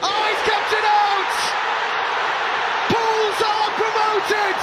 Oh, 0.00 0.20
he's 0.24 0.42
kept 0.48 0.72
it 0.72 0.86
out! 0.88 1.32
Pools 2.88 3.38
are 3.44 3.70
promoted! 3.76 4.56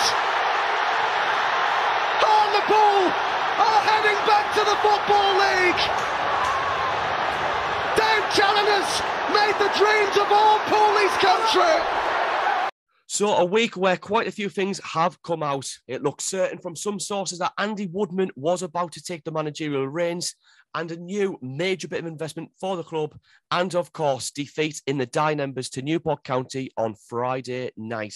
Are 3.61 3.81
heading 3.85 4.17
back 4.25 4.51
to 4.55 4.61
the 4.65 4.75
Football 4.81 5.37
League! 5.37 5.77
Dave 7.95 8.25
made 9.31 9.53
the 9.61 9.69
dreams 9.77 10.17
of 10.17 10.31
all 10.31 10.57
Poolies 10.65 11.15
country! 11.19 11.85
So, 13.05 13.35
a 13.35 13.45
week 13.45 13.77
where 13.77 13.97
quite 13.97 14.27
a 14.27 14.31
few 14.31 14.49
things 14.49 14.81
have 14.83 15.21
come 15.21 15.43
out. 15.43 15.71
It 15.87 16.01
looks 16.01 16.23
certain 16.23 16.57
from 16.57 16.75
some 16.75 16.99
sources 16.99 17.37
that 17.37 17.53
Andy 17.59 17.85
Woodman 17.85 18.31
was 18.35 18.63
about 18.63 18.91
to 18.93 19.03
take 19.03 19.23
the 19.23 19.31
managerial 19.31 19.87
reins 19.87 20.33
and 20.75 20.91
a 20.91 20.97
new 20.97 21.39
major 21.41 21.87
bit 21.87 22.01
of 22.01 22.05
investment 22.05 22.51
for 22.59 22.75
the 22.77 22.83
club. 22.83 23.17
And 23.49 23.73
of 23.73 23.91
course, 23.93 24.29
defeat 24.29 24.81
in 24.85 24.99
the 24.99 25.07
die 25.07 25.33
numbers 25.33 25.69
to 25.71 25.81
Newport 25.81 26.23
County 26.23 26.69
on 26.77 26.95
Friday 27.09 27.71
night. 27.77 28.15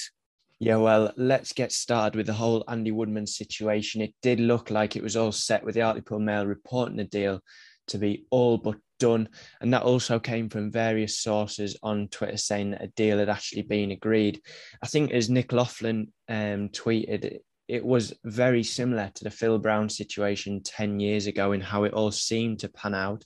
Yeah, 0.60 0.76
well, 0.76 1.14
let's 1.16 1.54
get 1.54 1.72
started 1.72 2.18
with 2.18 2.28
the 2.28 2.34
whole 2.34 2.66
Andy 2.68 2.92
Woodman 2.92 3.26
situation. 3.26 4.02
It 4.02 4.14
did 4.22 4.42
look 4.42 4.70
like 4.70 4.96
it 4.96 5.04
was 5.04 5.16
all 5.16 5.32
set 5.32 5.64
with 5.64 5.76
the 5.76 5.82
Hartlepool 5.82 6.20
Mail 6.20 6.46
reporting 6.46 6.98
the 6.98 7.06
deal 7.06 7.40
to 7.88 7.98
be 7.98 8.26
all 8.30 8.58
but 8.58 8.76
done. 9.00 9.30
And 9.62 9.74
that 9.74 9.84
also 9.84 10.20
came 10.20 10.50
from 10.50 10.70
various 10.70 11.18
sources 11.18 11.78
on 11.82 12.10
Twitter 12.10 12.36
saying 12.36 12.72
that 12.72 12.84
a 12.84 12.88
deal 12.88 13.20
had 13.20 13.30
actually 13.30 13.62
been 13.62 13.92
agreed. 13.92 14.42
I 14.84 14.88
think, 14.88 15.12
as 15.12 15.30
Nick 15.30 15.54
Laughlin 15.54 16.12
um, 16.28 16.70
tweeted, 16.70 17.40
it 17.70 17.86
was 17.86 18.14
very 18.24 18.64
similar 18.64 19.12
to 19.14 19.24
the 19.24 19.30
Phil 19.30 19.60
Brown 19.60 19.90
situation 19.90 20.62
10 20.64 21.00
years 21.00 21.28
ago 21.28 21.52
in 21.52 21.62
how 21.62 21.84
it 21.84 21.94
all 21.94 22.12
seemed 22.12 22.60
to 22.60 22.70
pan 22.70 22.96
out. 22.96 23.24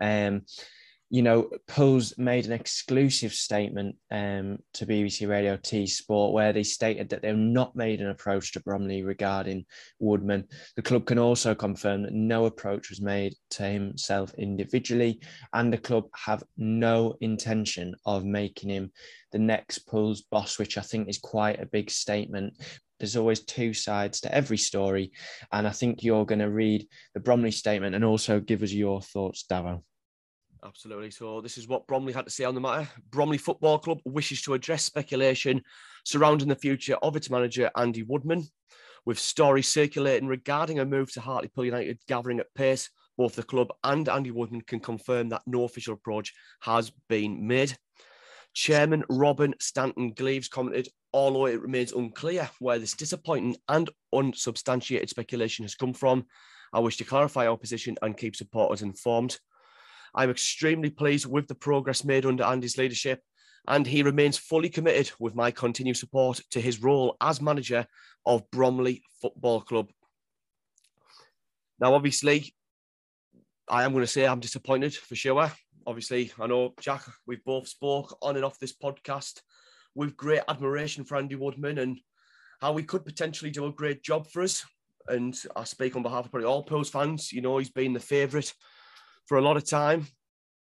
Um, 0.00 0.42
you 1.10 1.22
know, 1.22 1.48
Pools 1.66 2.12
made 2.18 2.44
an 2.44 2.52
exclusive 2.52 3.32
statement 3.32 3.96
um, 4.10 4.58
to 4.74 4.84
BBC 4.84 5.26
Radio 5.26 5.56
Tees 5.56 5.96
Sport 5.96 6.34
where 6.34 6.52
they 6.52 6.62
stated 6.62 7.08
that 7.08 7.22
they've 7.22 7.34
not 7.34 7.74
made 7.74 8.02
an 8.02 8.10
approach 8.10 8.52
to 8.52 8.60
Bromley 8.60 9.02
regarding 9.02 9.64
Woodman. 9.98 10.46
The 10.76 10.82
club 10.82 11.06
can 11.06 11.18
also 11.18 11.54
confirm 11.54 12.02
that 12.02 12.12
no 12.12 12.44
approach 12.44 12.90
was 12.90 13.00
made 13.00 13.34
to 13.52 13.62
himself 13.62 14.34
individually, 14.34 15.22
and 15.54 15.72
the 15.72 15.78
club 15.78 16.04
have 16.14 16.42
no 16.58 17.16
intention 17.22 17.94
of 18.04 18.26
making 18.26 18.68
him 18.68 18.92
the 19.32 19.38
next 19.38 19.80
Pools 19.86 20.22
boss, 20.30 20.58
which 20.58 20.76
I 20.76 20.82
think 20.82 21.08
is 21.08 21.18
quite 21.18 21.58
a 21.58 21.66
big 21.66 21.90
statement. 21.90 22.52
There's 22.98 23.16
always 23.16 23.40
two 23.40 23.74
sides 23.74 24.20
to 24.22 24.34
every 24.34 24.58
story, 24.58 25.12
and 25.52 25.66
I 25.66 25.70
think 25.70 26.02
you're 26.02 26.26
going 26.26 26.40
to 26.40 26.50
read 26.50 26.86
the 27.14 27.20
Bromley 27.20 27.52
statement 27.52 27.94
and 27.94 28.04
also 28.04 28.40
give 28.40 28.62
us 28.62 28.72
your 28.72 29.00
thoughts, 29.00 29.44
Davo. 29.50 29.82
Absolutely. 30.64 31.10
So 31.12 31.40
this 31.40 31.56
is 31.56 31.68
what 31.68 31.86
Bromley 31.86 32.12
had 32.12 32.24
to 32.24 32.32
say 32.32 32.44
on 32.44 32.54
the 32.54 32.60
matter. 32.60 32.88
Bromley 33.10 33.38
Football 33.38 33.78
Club 33.78 33.98
wishes 34.04 34.42
to 34.42 34.54
address 34.54 34.84
speculation 34.84 35.62
surrounding 36.04 36.48
the 36.48 36.56
future 36.56 36.96
of 36.96 37.14
its 37.14 37.30
manager 37.30 37.70
Andy 37.76 38.02
Woodman, 38.02 38.44
with 39.06 39.18
stories 39.18 39.68
circulating 39.68 40.28
regarding 40.28 40.80
a 40.80 40.84
move 40.84 41.12
to 41.12 41.20
Hartlepool 41.20 41.64
United 41.64 42.00
gathering 42.08 42.40
at 42.40 42.52
pace. 42.54 42.90
Both 43.16 43.36
the 43.36 43.42
club 43.42 43.68
and 43.84 44.08
Andy 44.08 44.30
Woodman 44.30 44.62
can 44.62 44.80
confirm 44.80 45.28
that 45.28 45.42
no 45.46 45.64
official 45.64 45.94
approach 45.94 46.32
has 46.60 46.92
been 47.08 47.46
made. 47.46 47.76
Chairman 48.54 49.04
Robin 49.08 49.54
Stanton 49.60 50.12
Gleaves 50.12 50.48
commented, 50.48 50.88
although 51.12 51.46
it 51.46 51.60
remains 51.60 51.92
unclear 51.92 52.50
where 52.58 52.78
this 52.78 52.94
disappointing 52.94 53.56
and 53.68 53.90
unsubstantiated 54.12 55.08
speculation 55.08 55.64
has 55.64 55.74
come 55.74 55.94
from, 55.94 56.26
I 56.72 56.80
wish 56.80 56.96
to 56.98 57.04
clarify 57.04 57.46
our 57.46 57.56
position 57.56 57.96
and 58.02 58.16
keep 58.16 58.36
supporters 58.36 58.82
informed. 58.82 59.38
I'm 60.14 60.30
extremely 60.30 60.90
pleased 60.90 61.26
with 61.26 61.48
the 61.48 61.54
progress 61.54 62.04
made 62.04 62.26
under 62.26 62.44
Andy's 62.44 62.78
leadership, 62.78 63.20
and 63.66 63.86
he 63.86 64.02
remains 64.02 64.38
fully 64.38 64.68
committed 64.68 65.10
with 65.18 65.34
my 65.34 65.50
continued 65.50 65.96
support 65.96 66.40
to 66.50 66.60
his 66.60 66.82
role 66.82 67.16
as 67.20 67.40
manager 67.40 67.86
of 68.26 68.50
Bromley 68.50 69.02
Football 69.20 69.62
Club. 69.62 69.90
Now, 71.80 71.94
obviously, 71.94 72.54
I 73.68 73.84
am 73.84 73.92
going 73.92 74.02
to 74.02 74.10
say 74.10 74.26
I'm 74.26 74.40
disappointed 74.40 74.94
for 74.94 75.14
sure. 75.14 75.52
Obviously, 75.86 76.32
I 76.38 76.46
know 76.46 76.74
Jack, 76.80 77.02
we've 77.26 77.44
both 77.44 77.68
spoke 77.68 78.16
on 78.20 78.36
and 78.36 78.44
off 78.44 78.58
this 78.58 78.74
podcast 78.74 79.40
with 79.94 80.16
great 80.16 80.42
admiration 80.48 81.04
for 81.04 81.16
Andy 81.16 81.34
Woodman 81.34 81.78
and 81.78 81.98
how 82.60 82.76
he 82.76 82.82
could 82.82 83.04
potentially 83.04 83.50
do 83.50 83.66
a 83.66 83.72
great 83.72 84.02
job 84.02 84.26
for 84.26 84.42
us. 84.42 84.64
And 85.08 85.38
I 85.56 85.64
speak 85.64 85.96
on 85.96 86.02
behalf 86.02 86.26
of 86.26 86.30
probably 86.30 86.46
all 86.46 86.62
Pools 86.62 86.90
fans. 86.90 87.32
You 87.32 87.40
know, 87.40 87.58
he's 87.58 87.70
been 87.70 87.92
the 87.92 88.00
favourite 88.00 88.52
for 89.26 89.38
a 89.38 89.42
lot 89.42 89.56
of 89.56 89.68
time. 89.68 90.06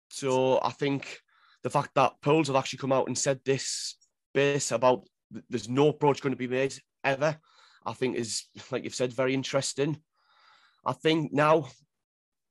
So 0.10 0.60
I 0.62 0.70
think 0.72 1.20
the 1.64 1.70
fact 1.70 1.92
that 1.96 2.22
Pools 2.22 2.48
have 2.48 2.56
actually 2.56 2.80
come 2.80 2.92
out 2.92 3.08
and 3.08 3.18
said 3.18 3.40
this 3.44 3.96
base 4.34 4.72
about 4.72 5.08
there's 5.50 5.70
no 5.70 5.90
approach 5.90 6.22
going 6.22 6.34
to 6.34 6.38
be 6.38 6.48
made 6.48 6.76
ever, 7.04 7.38
I 7.86 7.94
think 7.94 8.16
is, 8.18 8.44
like 8.72 8.84
you've 8.84 8.96
said, 8.96 9.14
very 9.14 9.34
interesting. 9.34 9.98
I 10.86 10.94
think 10.94 11.34
now, 11.34 11.68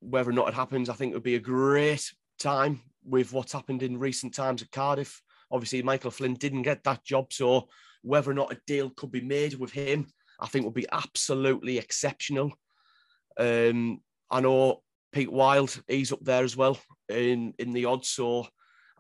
whether 0.00 0.30
or 0.30 0.32
not 0.32 0.48
it 0.48 0.54
happens, 0.54 0.88
I 0.88 0.94
think 0.94 1.12
it 1.12 1.14
would 1.14 1.22
be 1.22 1.36
a 1.36 1.40
great 1.40 2.12
time 2.38 2.80
with 3.04 3.32
what's 3.32 3.52
happened 3.52 3.82
in 3.82 3.98
recent 3.98 4.34
times 4.34 4.62
at 4.62 4.72
Cardiff. 4.72 5.22
Obviously, 5.54 5.82
Michael 5.82 6.10
Flynn 6.10 6.34
didn't 6.34 6.62
get 6.62 6.82
that 6.82 7.04
job, 7.04 7.32
so 7.32 7.68
whether 8.02 8.32
or 8.32 8.34
not 8.34 8.52
a 8.52 8.60
deal 8.66 8.90
could 8.90 9.12
be 9.12 9.20
made 9.20 9.54
with 9.54 9.70
him, 9.70 10.08
I 10.40 10.48
think 10.48 10.64
would 10.64 10.74
be 10.74 10.88
absolutely 10.90 11.78
exceptional. 11.78 12.52
Um, 13.38 14.00
I 14.28 14.40
know 14.40 14.82
Pete 15.12 15.30
Wild, 15.30 15.80
he's 15.86 16.12
up 16.12 16.24
there 16.24 16.42
as 16.42 16.56
well 16.56 16.76
in 17.08 17.54
in 17.60 17.72
the 17.72 17.84
odds. 17.84 18.08
So 18.08 18.48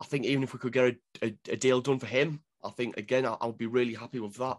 I 0.00 0.04
think 0.04 0.26
even 0.26 0.44
if 0.44 0.52
we 0.52 0.60
could 0.60 0.72
get 0.72 0.96
a, 1.22 1.26
a, 1.26 1.38
a 1.50 1.56
deal 1.56 1.80
done 1.80 1.98
for 1.98 2.06
him, 2.06 2.40
I 2.62 2.70
think 2.70 2.96
again 2.96 3.26
I'll, 3.26 3.38
I'll, 3.40 3.52
be 3.52 3.66
really 3.66 3.94
happy 3.94 4.20
with 4.20 4.36
that. 4.36 4.58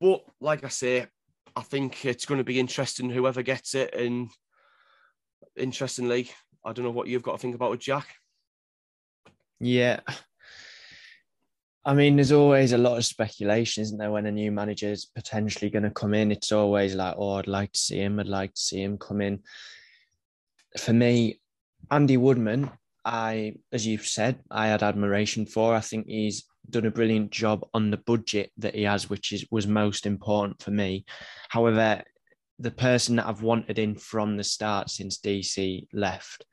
But 0.00 0.22
like 0.40 0.64
I 0.64 0.68
say, 0.68 1.06
I 1.54 1.60
think 1.60 2.06
it's 2.06 2.24
going 2.24 2.38
to 2.38 2.44
be 2.44 2.58
interesting 2.58 3.10
whoever 3.10 3.42
gets 3.42 3.74
it. 3.74 3.94
And 3.94 4.30
interestingly, 5.54 6.30
I 6.64 6.72
don't 6.72 6.86
know 6.86 6.90
what 6.90 7.08
you've 7.08 7.22
got 7.22 7.32
to 7.32 7.38
think 7.38 7.54
about 7.54 7.70
with 7.70 7.80
Jack. 7.80 8.08
Yeah. 9.60 10.00
I 11.86 11.94
mean, 11.94 12.16
there's 12.16 12.32
always 12.32 12.72
a 12.72 12.78
lot 12.78 12.96
of 12.96 13.04
speculation, 13.04 13.82
isn't 13.82 13.98
there, 13.98 14.10
when 14.10 14.26
a 14.26 14.32
new 14.32 14.50
manager 14.50 14.88
is 14.88 15.04
potentially 15.04 15.70
going 15.70 15.82
to 15.82 15.90
come 15.90 16.14
in? 16.14 16.32
It's 16.32 16.52
always 16.52 16.94
like, 16.94 17.14
oh, 17.18 17.34
I'd 17.34 17.46
like 17.46 17.72
to 17.72 17.78
see 17.78 17.98
him. 17.98 18.18
I'd 18.18 18.26
like 18.26 18.54
to 18.54 18.60
see 18.60 18.82
him 18.82 18.96
come 18.96 19.20
in 19.20 19.40
for 20.78 20.92
me, 20.92 21.40
Andy 21.90 22.16
Woodman, 22.16 22.70
I, 23.04 23.54
as 23.72 23.86
you've 23.86 24.06
said, 24.06 24.40
I 24.50 24.68
had 24.68 24.82
admiration 24.82 25.46
for. 25.46 25.74
I 25.74 25.80
think 25.80 26.06
he's 26.06 26.44
done 26.70 26.86
a 26.86 26.90
brilliant 26.90 27.30
job 27.30 27.66
on 27.74 27.90
the 27.90 27.98
budget 27.98 28.50
that 28.58 28.74
he 28.74 28.82
has, 28.84 29.10
which 29.10 29.32
is 29.32 29.46
was 29.50 29.66
most 29.66 30.06
important 30.06 30.62
for 30.62 30.70
me. 30.70 31.04
However, 31.50 32.02
the 32.58 32.70
person 32.70 33.16
that 33.16 33.26
I've 33.26 33.42
wanted 33.42 33.78
in 33.78 33.96
from 33.96 34.36
the 34.36 34.44
start 34.44 34.88
since 34.88 35.18
DC 35.18 35.86
left 35.92 36.46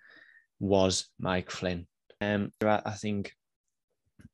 was 0.59 1.07
Mike 1.19 1.49
Flynn. 1.49 1.87
Um, 2.19 2.51
I 2.61 2.91
think 2.91 3.33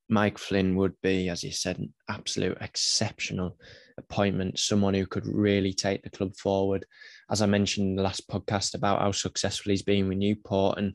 Mike 0.09 0.37
Flynn 0.37 0.75
would 0.75 0.93
be, 1.01 1.29
as 1.29 1.43
you 1.43 1.51
said, 1.51 1.79
an 1.79 1.93
absolute 2.09 2.57
exceptional 2.61 3.57
appointment, 3.97 4.59
someone 4.59 4.93
who 4.93 5.05
could 5.05 5.27
really 5.27 5.73
take 5.73 6.03
the 6.03 6.09
club 6.09 6.35
forward. 6.35 6.85
As 7.29 7.41
I 7.41 7.45
mentioned 7.45 7.87
in 7.87 7.95
the 7.95 8.03
last 8.03 8.27
podcast 8.29 8.73
about 8.73 9.01
how 9.01 9.11
successful 9.11 9.71
he's 9.71 9.81
been 9.81 10.07
with 10.07 10.17
Newport, 10.17 10.77
and 10.77 10.93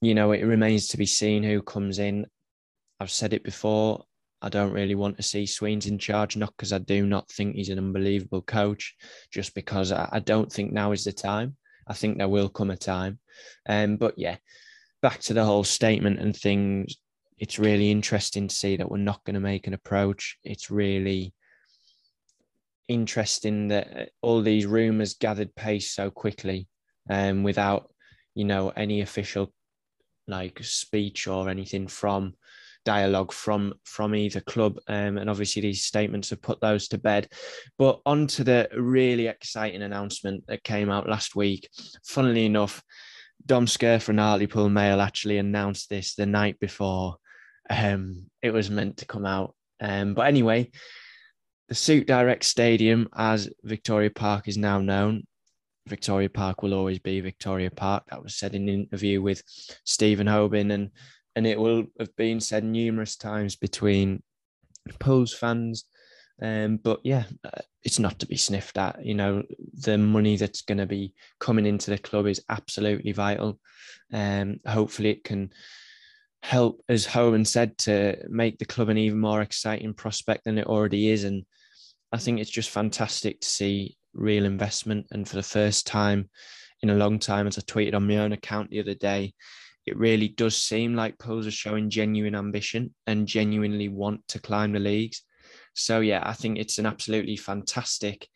you 0.00 0.14
know, 0.14 0.32
it 0.32 0.42
remains 0.42 0.88
to 0.88 0.96
be 0.96 1.06
seen 1.06 1.42
who 1.42 1.62
comes 1.62 1.98
in. 1.98 2.26
I've 2.98 3.10
said 3.10 3.32
it 3.32 3.44
before. 3.44 4.04
I 4.42 4.48
don't 4.48 4.72
really 4.72 4.94
want 4.94 5.16
to 5.18 5.22
see 5.22 5.46
Sweens 5.46 5.86
in 5.86 5.98
charge, 5.98 6.36
not 6.36 6.54
because 6.56 6.72
I 6.72 6.78
do 6.78 7.06
not 7.06 7.30
think 7.30 7.54
he's 7.54 7.68
an 7.68 7.78
unbelievable 7.78 8.42
coach, 8.42 8.96
just 9.30 9.54
because 9.54 9.92
I, 9.92 10.08
I 10.12 10.18
don't 10.20 10.50
think 10.50 10.72
now 10.72 10.92
is 10.92 11.04
the 11.04 11.12
time. 11.12 11.56
I 11.86 11.92
think 11.92 12.18
there 12.18 12.28
will 12.28 12.48
come 12.48 12.70
a 12.70 12.76
time. 12.76 13.18
Um, 13.68 13.96
but 13.96 14.14
yeah, 14.16 14.36
back 15.02 15.20
to 15.20 15.34
the 15.34 15.44
whole 15.44 15.64
statement 15.64 16.20
and 16.20 16.34
things. 16.34 16.96
It's 17.40 17.58
really 17.58 17.90
interesting 17.90 18.48
to 18.48 18.54
see 18.54 18.76
that 18.76 18.90
we're 18.90 18.98
not 18.98 19.24
going 19.24 19.34
to 19.34 19.40
make 19.40 19.66
an 19.66 19.72
approach. 19.72 20.36
It's 20.44 20.70
really 20.70 21.32
interesting 22.86 23.68
that 23.68 23.96
uh, 23.96 24.04
all 24.20 24.42
these 24.42 24.66
rumors 24.66 25.14
gathered 25.14 25.54
pace 25.54 25.90
so 25.90 26.10
quickly 26.10 26.68
um, 27.08 27.42
without, 27.42 27.90
you 28.34 28.44
know, 28.44 28.68
any 28.76 29.00
official 29.00 29.52
like 30.28 30.62
speech 30.62 31.26
or 31.26 31.48
anything 31.48 31.88
from 31.88 32.34
dialogue 32.84 33.32
from 33.32 33.74
from 33.84 34.14
either 34.14 34.40
club 34.40 34.78
um, 34.88 35.18
and 35.18 35.28
obviously 35.28 35.60
these 35.60 35.84
statements 35.84 36.30
have 36.30 36.42
put 36.42 36.60
those 36.60 36.88
to 36.88 36.98
bed. 36.98 37.26
But 37.78 38.00
on 38.04 38.26
to 38.28 38.44
the 38.44 38.68
really 38.76 39.28
exciting 39.28 39.82
announcement 39.82 40.46
that 40.46 40.62
came 40.62 40.90
out 40.90 41.08
last 41.08 41.34
week. 41.34 41.70
Funnily 42.04 42.44
enough 42.44 42.82
Dom 43.46 43.66
Scurr 43.66 43.98
from 43.98 44.18
Hartlepool 44.18 44.68
Mail 44.68 45.00
actually 45.00 45.38
announced 45.38 45.88
this 45.88 46.14
the 46.14 46.26
night 46.26 46.60
before 46.60 47.16
um, 47.70 48.26
it 48.42 48.52
was 48.52 48.70
meant 48.70 48.98
to 48.98 49.06
come 49.06 49.24
out 49.24 49.54
um, 49.80 50.14
but 50.14 50.26
anyway 50.26 50.68
the 51.70 51.76
Suit 51.76 52.08
Direct 52.08 52.44
Stadium, 52.44 53.08
as 53.16 53.48
Victoria 53.62 54.10
Park 54.10 54.48
is 54.48 54.58
now 54.58 54.80
known, 54.80 55.22
Victoria 55.86 56.28
Park 56.28 56.62
will 56.62 56.74
always 56.74 56.98
be 56.98 57.20
Victoria 57.20 57.70
Park. 57.70 58.02
That 58.10 58.22
was 58.22 58.34
said 58.34 58.56
in 58.56 58.68
an 58.68 58.74
interview 58.74 59.22
with 59.22 59.42
Stephen 59.84 60.26
Hobin 60.26 60.72
and 60.72 60.90
and 61.36 61.46
it 61.46 61.58
will 61.58 61.84
have 62.00 62.14
been 62.16 62.40
said 62.40 62.64
numerous 62.64 63.16
times 63.16 63.54
between 63.54 64.20
Pools 64.98 65.32
fans. 65.32 65.84
Um, 66.42 66.78
but 66.78 66.98
yeah, 67.04 67.22
uh, 67.44 67.60
it's 67.84 68.00
not 68.00 68.18
to 68.18 68.26
be 68.26 68.36
sniffed 68.36 68.76
at. 68.76 69.04
You 69.04 69.14
know, 69.14 69.44
the 69.72 69.96
money 69.96 70.36
that's 70.36 70.62
going 70.62 70.78
to 70.78 70.86
be 70.86 71.14
coming 71.38 71.66
into 71.66 71.92
the 71.92 71.98
club 71.98 72.26
is 72.26 72.42
absolutely 72.48 73.12
vital. 73.12 73.60
Um, 74.12 74.58
hopefully, 74.66 75.10
it 75.10 75.22
can 75.22 75.52
help, 76.42 76.82
as 76.88 77.06
Hoban 77.06 77.46
said, 77.46 77.76
to 77.78 78.16
make 78.28 78.58
the 78.58 78.64
club 78.64 78.88
an 78.88 78.98
even 78.98 79.20
more 79.20 79.42
exciting 79.42 79.94
prospect 79.94 80.44
than 80.44 80.58
it 80.58 80.66
already 80.66 81.08
is. 81.08 81.24
And 81.24 81.44
I 82.12 82.18
think 82.18 82.40
it's 82.40 82.50
just 82.50 82.70
fantastic 82.70 83.40
to 83.40 83.46
see 83.46 83.96
real 84.14 84.44
investment. 84.44 85.06
And 85.10 85.28
for 85.28 85.36
the 85.36 85.42
first 85.42 85.86
time 85.86 86.30
in 86.82 86.90
a 86.90 86.94
long 86.94 87.18
time, 87.18 87.46
as 87.46 87.58
I 87.58 87.62
tweeted 87.62 87.94
on 87.94 88.06
my 88.06 88.18
own 88.18 88.32
account 88.32 88.70
the 88.70 88.80
other 88.80 88.94
day, 88.94 89.34
it 89.86 89.96
really 89.96 90.28
does 90.28 90.56
seem 90.56 90.94
like 90.94 91.18
Pools 91.18 91.46
are 91.46 91.52
showing 91.52 91.90
genuine 91.90 92.34
ambition 92.34 92.94
and 93.06 93.26
genuinely 93.26 93.88
want 93.88 94.26
to 94.28 94.38
climb 94.38 94.72
the 94.72 94.78
leagues. 94.78 95.22
So 95.74 96.00
yeah, 96.00 96.22
I 96.24 96.32
think 96.32 96.58
it's 96.58 96.78
an 96.78 96.86
absolutely 96.86 97.36
fantastic 97.36 98.28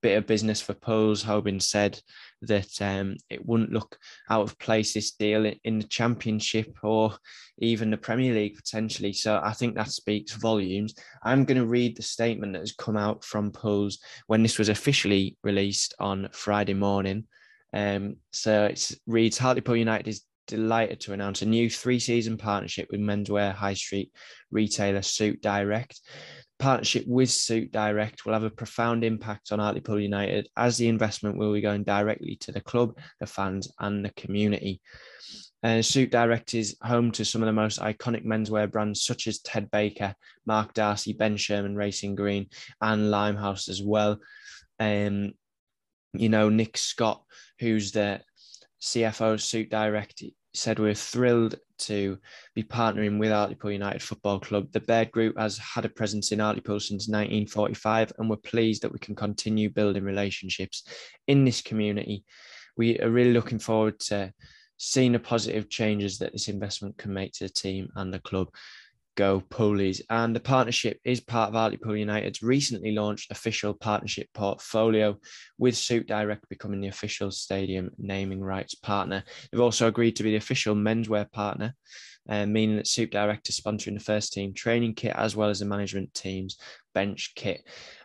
bit 0.00 0.16
of 0.16 0.26
business 0.26 0.60
for 0.60 0.74
Pools. 0.74 1.24
Hoban 1.24 1.60
said 1.60 2.00
that 2.42 2.80
um, 2.80 3.16
it 3.30 3.44
wouldn't 3.46 3.72
look 3.72 3.96
out 4.30 4.42
of 4.42 4.58
place 4.58 4.92
this 4.92 5.12
deal 5.12 5.50
in 5.64 5.78
the 5.78 5.86
Championship 5.86 6.76
or 6.82 7.16
even 7.58 7.90
the 7.90 7.96
Premier 7.96 8.34
League 8.34 8.56
potentially. 8.56 9.12
So 9.12 9.40
I 9.42 9.52
think 9.52 9.74
that 9.74 9.90
speaks 9.90 10.32
volumes. 10.32 10.94
I'm 11.22 11.44
going 11.44 11.58
to 11.58 11.66
read 11.66 11.96
the 11.96 12.02
statement 12.02 12.52
that 12.52 12.60
has 12.60 12.72
come 12.72 12.96
out 12.96 13.24
from 13.24 13.52
Pools 13.52 13.98
when 14.26 14.42
this 14.42 14.58
was 14.58 14.68
officially 14.68 15.36
released 15.42 15.94
on 15.98 16.28
Friday 16.32 16.74
morning. 16.74 17.26
Um, 17.72 18.16
so 18.32 18.66
it 18.66 18.90
reads 19.06 19.38
Hartlepool 19.38 19.76
United 19.76 20.08
is 20.08 20.22
delighted 20.46 21.00
to 21.00 21.12
announce 21.12 21.42
a 21.42 21.46
new 21.46 21.70
three 21.70 21.98
season 21.98 22.36
partnership 22.36 22.88
with 22.90 23.00
menswear 23.00 23.54
high 23.54 23.74
street 23.74 24.12
retailer 24.50 25.02
Suit 25.02 25.40
Direct. 25.40 26.00
Partnership 26.62 27.08
with 27.08 27.28
Suit 27.28 27.72
Direct 27.72 28.24
will 28.24 28.34
have 28.34 28.44
a 28.44 28.50
profound 28.50 29.02
impact 29.02 29.50
on 29.50 29.58
Hartlepool 29.58 29.98
United 29.98 30.48
as 30.56 30.76
the 30.76 30.86
investment 30.86 31.36
will 31.36 31.52
be 31.52 31.60
going 31.60 31.82
directly 31.82 32.36
to 32.36 32.52
the 32.52 32.60
club, 32.60 32.96
the 33.18 33.26
fans, 33.26 33.72
and 33.80 34.04
the 34.04 34.10
community. 34.10 34.80
Uh, 35.64 35.82
Suit 35.82 36.12
Direct 36.12 36.54
is 36.54 36.76
home 36.80 37.10
to 37.10 37.24
some 37.24 37.42
of 37.42 37.46
the 37.46 37.52
most 37.52 37.80
iconic 37.80 38.24
menswear 38.24 38.70
brands 38.70 39.02
such 39.02 39.26
as 39.26 39.40
Ted 39.40 39.72
Baker, 39.72 40.14
Marc 40.46 40.72
Darcy, 40.72 41.12
Ben 41.12 41.36
Sherman 41.36 41.74
Racing 41.74 42.14
Green, 42.14 42.46
and 42.80 43.10
Limehouse 43.10 43.68
as 43.68 43.82
well. 43.82 44.20
Um, 44.78 45.32
you 46.12 46.28
know, 46.28 46.48
Nick 46.48 46.78
Scott, 46.78 47.24
who's 47.58 47.90
the 47.90 48.20
CFO 48.80 49.32
of 49.32 49.42
Suit 49.42 49.68
Direct 49.68 50.22
said 50.54 50.78
we're 50.78 50.94
thrilled 50.94 51.56
to 51.78 52.18
be 52.54 52.62
partnering 52.62 53.18
with 53.18 53.30
Hartlepool 53.30 53.72
United 53.72 54.02
Football 54.02 54.40
Club. 54.40 54.70
The 54.72 54.80
Baird 54.80 55.10
Group 55.10 55.38
has 55.38 55.58
had 55.58 55.84
a 55.84 55.88
presence 55.88 56.32
in 56.32 56.38
Hartlepool 56.38 56.80
since 56.80 57.08
1945, 57.08 58.12
and 58.18 58.28
we're 58.28 58.36
pleased 58.36 58.82
that 58.82 58.92
we 58.92 58.98
can 58.98 59.14
continue 59.14 59.70
building 59.70 60.04
relationships 60.04 60.84
in 61.26 61.44
this 61.44 61.62
community. 61.62 62.24
We 62.76 62.98
are 63.00 63.10
really 63.10 63.32
looking 63.32 63.58
forward 63.58 63.98
to 64.00 64.32
seeing 64.76 65.12
the 65.12 65.18
positive 65.18 65.70
changes 65.70 66.18
that 66.18 66.32
this 66.32 66.48
investment 66.48 66.98
can 66.98 67.12
make 67.12 67.32
to 67.32 67.44
the 67.44 67.52
team 67.52 67.88
and 67.96 68.12
the 68.12 68.20
club 68.20 68.48
go 69.16 69.40
Poolies. 69.40 70.00
And 70.10 70.34
the 70.34 70.40
partnership 70.40 70.98
is 71.04 71.20
part 71.20 71.48
of 71.48 71.54
Hartlepool 71.54 71.96
United's 71.96 72.42
recently 72.42 72.92
launched 72.92 73.30
official 73.30 73.74
partnership 73.74 74.28
portfolio, 74.34 75.16
with 75.58 75.76
Suit 75.76 76.06
Direct 76.06 76.48
becoming 76.48 76.80
the 76.80 76.88
official 76.88 77.30
stadium 77.30 77.90
naming 77.98 78.40
rights 78.40 78.74
partner. 78.74 79.24
They've 79.50 79.60
also 79.60 79.86
agreed 79.86 80.16
to 80.16 80.22
be 80.22 80.30
the 80.30 80.36
official 80.36 80.74
menswear 80.74 81.30
partner, 81.30 81.74
uh, 82.28 82.46
meaning 82.46 82.76
that 82.76 82.86
Suit 82.86 83.10
Direct 83.10 83.48
is 83.48 83.60
sponsoring 83.60 83.94
the 83.94 84.04
first 84.04 84.32
team 84.32 84.54
training 84.54 84.94
kit 84.94 85.14
as 85.16 85.36
well 85.36 85.50
as 85.50 85.60
the 85.60 85.66
management 85.66 86.14
team's 86.14 86.56
bench 86.94 87.32
kit. 87.34 87.62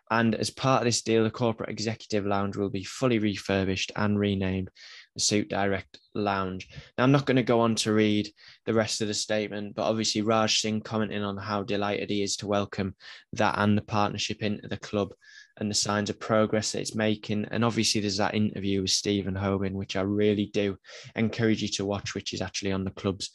And 0.10 0.36
as 0.36 0.50
part 0.50 0.82
of 0.82 0.86
this 0.86 1.02
deal, 1.02 1.24
the 1.24 1.32
corporate 1.32 1.70
executive 1.70 2.26
lounge 2.26 2.56
will 2.56 2.70
be 2.70 2.86
fully 2.86 3.20
refurbished 3.20 3.92
and 3.96 4.18
renamed 4.18 4.70
the 5.18 5.22
Suit 5.22 5.50
Direct 5.50 6.00
Lounge. 6.14 6.70
Now, 6.98 7.04
I'm 7.04 7.12
not 7.12 7.26
going 7.26 7.38
to 7.38 7.44
go 7.44 7.60
on 7.60 7.74
to 7.76 7.92
read 7.92 8.30
the 8.68 8.74
rest 8.74 9.02
of 9.02 9.08
the 9.08 9.16
statement, 9.16 9.74
but 9.76 9.90
obviously, 9.90 10.22
Raj 10.22 10.60
Singh 10.60 10.82
commenting 10.82 11.24
on 11.24 11.38
how 11.38 11.64
delighted 11.64 12.12
he 12.12 12.22
is 12.22 12.38
to 12.38 12.48
welcome 12.48 12.96
that 13.34 13.56
and 13.58 13.76
the 13.76 13.82
partnership 13.82 14.44
into 14.44 14.68
the 14.68 14.78
club 14.78 15.10
and 15.58 15.72
the 15.72 15.76
signs 15.76 16.12
of 16.12 16.20
progress 16.20 16.72
that 16.72 16.82
it's 16.82 16.96
making. 16.96 17.46
And 17.50 17.66
obviously, 17.66 18.00
there's 18.00 18.18
that 18.18 18.36
interview 18.36 18.82
with 18.84 18.92
Stephen 18.92 19.34
Hoban, 19.34 19.74
which 19.74 19.96
I 19.96 20.02
really 20.02 20.52
do 20.54 20.78
encourage 21.16 21.64
you 21.64 21.70
to 21.70 21.86
watch, 21.86 22.14
which 22.14 22.34
is 22.34 22.42
actually 22.42 22.74
on 22.74 22.84
the 22.84 22.92
club's 22.92 23.32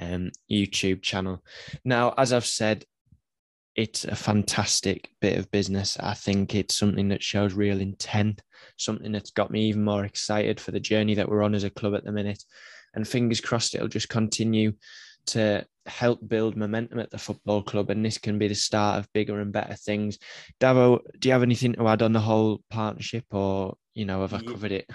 um, 0.00 0.30
YouTube 0.48 1.02
channel. 1.02 1.42
Now, 1.84 2.14
as 2.16 2.32
I've 2.32 2.46
said, 2.46 2.84
it's 3.74 4.04
a 4.04 4.14
fantastic 4.14 5.10
bit 5.20 5.36
of 5.36 5.50
business. 5.50 5.96
I 5.98 6.14
think 6.14 6.54
it's 6.54 6.76
something 6.76 7.08
that 7.08 7.24
shows 7.24 7.54
real 7.54 7.80
intent, 7.80 8.40
something 8.76 9.12
that's 9.12 9.30
got 9.30 9.50
me 9.50 9.68
even 9.68 9.84
more 9.84 10.04
excited 10.04 10.60
for 10.60 10.70
the 10.70 10.80
journey 10.80 11.14
that 11.14 11.28
we're 11.28 11.42
on 11.42 11.54
as 11.54 11.64
a 11.64 11.70
club 11.70 11.94
at 11.94 12.04
the 12.04 12.12
minute. 12.12 12.42
And 12.94 13.06
fingers 13.06 13.40
crossed, 13.40 13.74
it'll 13.74 13.88
just 13.88 14.08
continue 14.08 14.74
to 15.26 15.66
help 15.86 16.20
build 16.28 16.56
momentum 16.56 16.98
at 16.98 17.10
the 17.10 17.18
football 17.18 17.62
club. 17.62 17.90
And 17.90 18.04
this 18.04 18.18
can 18.18 18.38
be 18.38 18.48
the 18.48 18.54
start 18.54 18.98
of 18.98 19.12
bigger 19.12 19.40
and 19.40 19.52
better 19.52 19.74
things. 19.74 20.18
Davo, 20.60 21.00
do 21.18 21.28
you 21.28 21.32
have 21.32 21.42
anything 21.42 21.72
to 21.74 21.88
add 21.88 22.02
on 22.02 22.12
the 22.12 22.20
whole 22.20 22.62
partnership, 22.70 23.24
or, 23.30 23.76
you 23.94 24.04
know, 24.04 24.20
have 24.20 24.34
I 24.34 24.40
covered 24.40 24.72
it? 24.72 24.88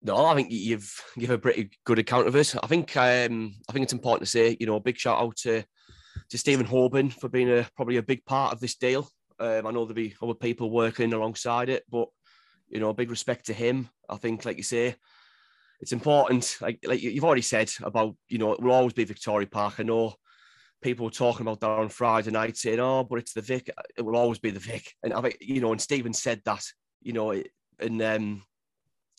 No, 0.00 0.24
I 0.24 0.34
think 0.34 0.48
you've 0.50 0.94
given 1.18 1.36
a 1.36 1.38
pretty 1.40 1.70
good 1.84 1.98
account 1.98 2.28
of 2.28 2.36
it. 2.36 2.54
I 2.62 2.66
think 2.68 2.96
um, 2.96 3.54
I 3.68 3.72
think 3.72 3.82
it's 3.82 3.92
important 3.92 4.26
to 4.26 4.30
say, 4.30 4.56
you 4.60 4.66
know, 4.66 4.76
a 4.76 4.80
big 4.80 4.96
shout 4.96 5.20
out 5.20 5.36
to 5.38 5.64
to 6.30 6.38
Stephen 6.38 6.66
Hoban 6.66 7.12
for 7.12 7.28
being 7.28 7.50
a 7.50 7.68
probably 7.76 7.96
a 7.96 8.02
big 8.02 8.24
part 8.24 8.52
of 8.52 8.60
this 8.60 8.76
deal. 8.76 9.08
Um, 9.40 9.66
I 9.66 9.70
know 9.70 9.84
there'll 9.84 9.94
be 9.94 10.14
other 10.22 10.34
people 10.34 10.70
working 10.70 11.12
alongside 11.12 11.68
it, 11.68 11.84
but 11.90 12.08
you 12.68 12.80
know, 12.80 12.92
big 12.92 13.10
respect 13.10 13.46
to 13.46 13.52
him. 13.52 13.88
I 14.08 14.16
think, 14.16 14.44
like 14.44 14.56
you 14.56 14.62
say, 14.62 14.96
it's 15.80 15.92
important. 15.92 16.58
Like 16.60 16.80
like 16.84 17.02
you've 17.02 17.24
already 17.24 17.42
said 17.42 17.70
about, 17.82 18.16
you 18.28 18.38
know, 18.38 18.52
it 18.52 18.62
will 18.62 18.72
always 18.72 18.92
be 18.92 19.04
Victoria 19.04 19.46
Park. 19.46 19.74
I 19.78 19.84
know 19.84 20.14
people 20.82 21.04
were 21.04 21.10
talking 21.10 21.42
about 21.42 21.60
that 21.60 21.70
on 21.70 21.88
Friday 21.88 22.30
night, 22.30 22.56
saying, 22.56 22.80
"Oh, 22.80 23.04
but 23.04 23.18
it's 23.18 23.32
the 23.32 23.42
Vic. 23.42 23.70
It 23.96 24.02
will 24.02 24.16
always 24.16 24.38
be 24.38 24.50
the 24.50 24.60
Vic." 24.60 24.94
And 25.02 25.12
I 25.12 25.20
think 25.20 25.38
you 25.40 25.60
know, 25.60 25.72
and 25.72 25.80
Stephen 25.80 26.12
said 26.12 26.42
that, 26.44 26.64
you 27.02 27.12
know, 27.12 27.30
and 27.78 28.02
um, 28.02 28.42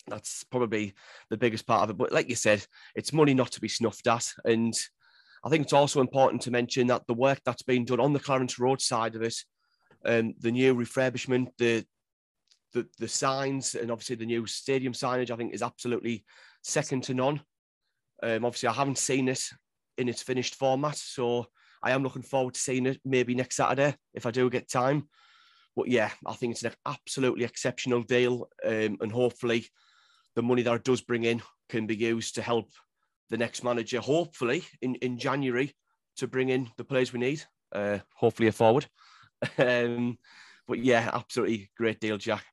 that's 0.07 0.43
probably 0.45 0.93
the 1.29 1.37
biggest 1.37 1.65
part 1.65 1.83
of 1.83 1.89
it. 1.91 1.97
But 1.97 2.11
like 2.11 2.29
you 2.29 2.35
said, 2.35 2.65
it's 2.95 3.13
money 3.13 3.33
not 3.33 3.51
to 3.51 3.61
be 3.61 3.67
snuffed 3.67 4.07
at, 4.07 4.33
and 4.45 4.73
I 5.43 5.49
think 5.49 5.63
it's 5.63 5.73
also 5.73 6.01
important 6.01 6.41
to 6.43 6.51
mention 6.51 6.87
that 6.87 7.07
the 7.07 7.13
work 7.13 7.39
that's 7.45 7.63
been 7.63 7.85
done 7.85 7.99
on 7.99 8.13
the 8.13 8.19
Clarence 8.19 8.59
Road 8.59 8.81
side 8.81 9.15
of 9.15 9.21
it, 9.21 9.35
um, 10.05 10.33
the 10.39 10.51
new 10.51 10.75
refurbishment, 10.75 11.47
the, 11.57 11.85
the 12.73 12.87
the 12.99 13.07
signs, 13.07 13.75
and 13.75 13.91
obviously 13.91 14.15
the 14.15 14.25
new 14.25 14.45
stadium 14.45 14.93
signage, 14.93 15.31
I 15.31 15.35
think 15.35 15.53
is 15.53 15.61
absolutely 15.61 16.25
second 16.63 17.03
to 17.03 17.13
none. 17.13 17.41
Um, 18.21 18.45
obviously, 18.45 18.69
I 18.69 18.73
haven't 18.73 18.97
seen 18.97 19.27
it 19.29 19.43
in 19.97 20.09
its 20.09 20.21
finished 20.21 20.55
format, 20.55 20.97
so 20.97 21.47
I 21.81 21.91
am 21.91 22.03
looking 22.03 22.21
forward 22.21 22.55
to 22.55 22.59
seeing 22.59 22.85
it 22.85 22.99
maybe 23.05 23.35
next 23.35 23.55
Saturday 23.55 23.95
if 24.13 24.25
I 24.25 24.31
do 24.31 24.49
get 24.49 24.69
time. 24.69 25.07
But 25.75 25.87
yeah, 25.87 26.11
I 26.25 26.33
think 26.33 26.51
it's 26.51 26.63
an 26.63 26.73
absolutely 26.85 27.45
exceptional 27.45 28.03
deal, 28.03 28.49
um, 28.65 28.97
and 29.01 29.11
hopefully, 29.11 29.67
the 30.35 30.41
money 30.41 30.61
that 30.63 30.75
it 30.75 30.83
does 30.83 31.01
bring 31.01 31.23
in 31.23 31.41
can 31.69 31.87
be 31.87 31.95
used 31.95 32.35
to 32.35 32.41
help 32.41 32.71
the 33.29 33.37
next 33.37 33.63
manager, 33.63 33.99
hopefully 33.99 34.63
in, 34.81 34.95
in 34.95 35.17
January, 35.17 35.73
to 36.17 36.27
bring 36.27 36.49
in 36.49 36.69
the 36.77 36.83
players 36.83 37.13
we 37.13 37.19
need. 37.19 37.43
Uh, 37.71 37.99
hopefully 38.15 38.49
a 38.49 38.51
forward. 38.51 38.87
um, 39.57 40.17
but 40.67 40.79
yeah, 40.79 41.09
absolutely 41.13 41.69
great 41.77 41.99
deal, 41.99 42.17
Jack. 42.17 42.43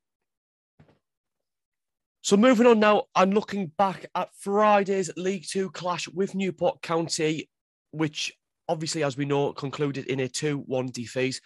So 2.21 2.35
moving 2.35 2.67
on 2.67 2.79
now, 2.79 3.03
I'm 3.15 3.31
looking 3.31 3.67
back 3.77 4.05
at 4.15 4.29
Friday's 4.39 5.09
League 5.15 5.45
Two 5.47 5.69
clash 5.69 6.07
with 6.09 6.35
Newport 6.35 6.81
County, 6.81 7.49
which 7.91 8.33
obviously, 8.67 9.03
as 9.03 9.15
we 9.15 9.25
know, 9.25 9.53
concluded 9.53 10.07
in 10.07 10.19
a 10.19 10.27
2-1 10.27 10.91
defeat. 10.91 11.39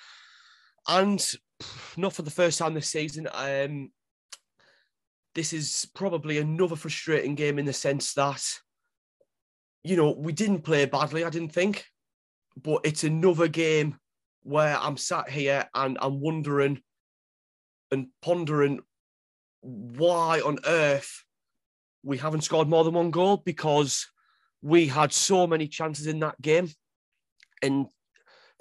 And 0.87 1.23
not 1.97 2.13
for 2.13 2.23
the 2.23 2.31
first 2.31 2.57
time 2.57 2.73
this 2.73 2.89
season. 2.89 3.27
Um, 3.31 3.91
this 5.35 5.53
is 5.53 5.87
probably 5.93 6.39
another 6.39 6.75
frustrating 6.75 7.35
game 7.35 7.59
in 7.59 7.65
the 7.65 7.73
sense 7.73 8.13
that 8.15 8.43
you 9.83 9.95
know, 9.95 10.11
we 10.11 10.31
didn't 10.31 10.61
play 10.61 10.85
badly, 10.85 11.23
I 11.23 11.29
didn't 11.29 11.53
think, 11.53 11.85
but 12.61 12.81
it's 12.83 13.03
another 13.03 13.47
game 13.47 13.97
where 14.43 14.77
I'm 14.77 14.97
sat 14.97 15.29
here 15.29 15.67
and 15.73 15.97
I'm 16.01 16.19
wondering 16.19 16.81
and 17.91 18.07
pondering 18.21 18.81
why 19.61 20.41
on 20.41 20.59
earth 20.65 21.23
we 22.03 22.17
haven't 22.17 22.41
scored 22.41 22.67
more 22.67 22.83
than 22.83 22.93
one 22.93 23.11
goal 23.11 23.37
because 23.37 24.07
we 24.61 24.87
had 24.87 25.13
so 25.13 25.47
many 25.47 25.67
chances 25.67 26.07
in 26.07 26.19
that 26.19 26.41
game. 26.41 26.69
And 27.61 27.87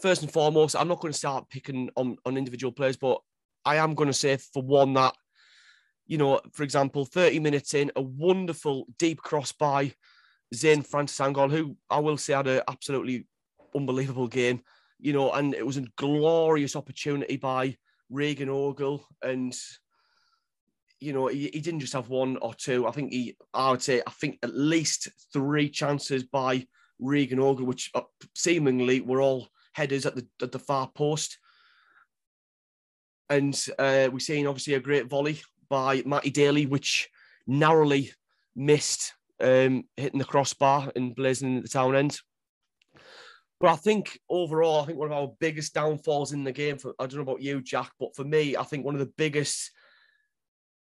first 0.03 0.23
and 0.23 0.33
foremost, 0.33 0.77
I'm 0.77 0.89
not 0.89 1.01
going 1.01 1.13
to 1.13 1.19
start 1.19 1.49
picking 1.49 1.91
on, 1.97 2.17
on 2.25 2.37
individual 2.37 2.73
players, 2.73 2.97
but 2.97 3.21
I 3.65 3.77
am 3.77 3.95
going 3.95 4.09
to 4.09 4.15
say 4.15 4.37
for 4.37 4.63
one 4.63 4.95
that, 4.95 5.15
you 6.07 6.19
know, 6.19 6.41
for 6.53 6.63
example, 6.63 7.05
30 7.05 7.41
minutes 7.41 7.75
in, 7.75 7.91
a 7.97 8.03
wonderful 8.03 8.87
deep 8.99 9.23
cross 9.23 9.53
by 9.53 9.95
Zaine 10.55 10.87
Francis-Angol, 10.87 11.51
who 11.51 11.77
I 11.89 12.01
will 12.01 12.17
say 12.17 12.35
had 12.35 12.47
an 12.47 12.63
absolutely 12.69 13.27
unbelievable 13.75 14.29
game, 14.29 14.63
you 14.99 15.13
know, 15.13 15.33
and 15.33 15.55
it 15.55 15.65
was 15.65 15.77
a 15.77 15.85
glorious 15.97 16.77
opportunity 16.77 17.37
by 17.37 17.77
Reagan 18.11 18.49
Ogle. 18.49 19.07
And, 19.23 19.57
you 21.01 21.13
know, 21.13 21.27
he, 21.27 21.51
he 21.53 21.61
didn't 21.61 21.81
just 21.81 21.95
have 21.95 22.09
one 22.09 22.37
or 22.39 22.55
two. 22.55 22.87
I 22.87 22.91
think 22.91 23.13
he, 23.13 23.37
I 23.55 23.71
would 23.71 23.83
say, 23.83 24.03
I 24.07 24.11
think 24.11 24.39
at 24.43 24.55
least 24.55 25.09
three 25.33 25.69
chances 25.69 26.25
by 26.25 26.67
Reagan 26.99 27.41
Ogle, 27.41 27.67
which 27.67 27.91
uh, 27.95 28.03
seemingly 28.35 29.01
were 29.01 29.21
all 29.21 29.49
headers 29.73 30.07
at 30.07 30.15
the, 30.15 30.27
at 30.43 30.53
the 30.53 30.59
far 30.59 30.91
post. 30.95 31.39
And 33.29 33.59
uh, 33.79 34.09
we've 34.13 34.23
seen 34.23 34.47
obviously 34.47 34.75
a 34.75 34.81
great 34.81 35.09
volley 35.09 35.41
by 35.69 36.03
Matty 36.05 36.31
Daly, 36.31 36.67
which 36.67 37.09
narrowly 37.47 38.13
missed 38.55 39.15
um, 39.41 39.85
hitting 39.97 40.19
the 40.19 40.25
crossbar 40.25 40.93
and 40.95 41.15
blazing 41.15 41.59
at 41.59 41.63
the 41.63 41.69
town 41.69 41.97
end. 41.97 42.19
But 43.61 43.71
I 43.71 43.77
think 43.77 44.19
overall, 44.29 44.81
I 44.83 44.87
think 44.87 44.99
one 44.99 45.13
of 45.13 45.17
our 45.17 45.33
biggest 45.39 45.75
downfalls 45.75 46.33
in 46.33 46.45
the 46.45 46.53
game, 46.53 46.79
for, 46.79 46.95
I 46.99 47.07
don't 47.07 47.17
know 47.17 47.23
about 47.23 47.43
you, 47.43 47.63
Jack, 47.63 47.93
but 48.01 48.17
for 48.17 48.25
me, 48.25 48.57
I 48.57 48.65
think 48.65 48.85
one 48.85 48.95
of 48.95 49.01
the 49.01 49.13
biggest 49.17 49.71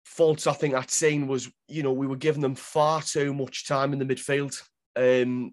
faults 0.08 0.46
I 0.46 0.52
think 0.52 0.74
I'd 0.74 0.90
seen 0.90 1.28
was, 1.28 1.50
you 1.68 1.82
know, 1.82 1.92
we 1.92 2.06
were 2.06 2.16
giving 2.16 2.42
them 2.42 2.54
far 2.54 3.02
too 3.02 3.34
much 3.34 3.66
time 3.66 3.92
in 3.92 3.98
the 3.98 4.04
midfield, 4.04 4.60
um, 4.96 5.52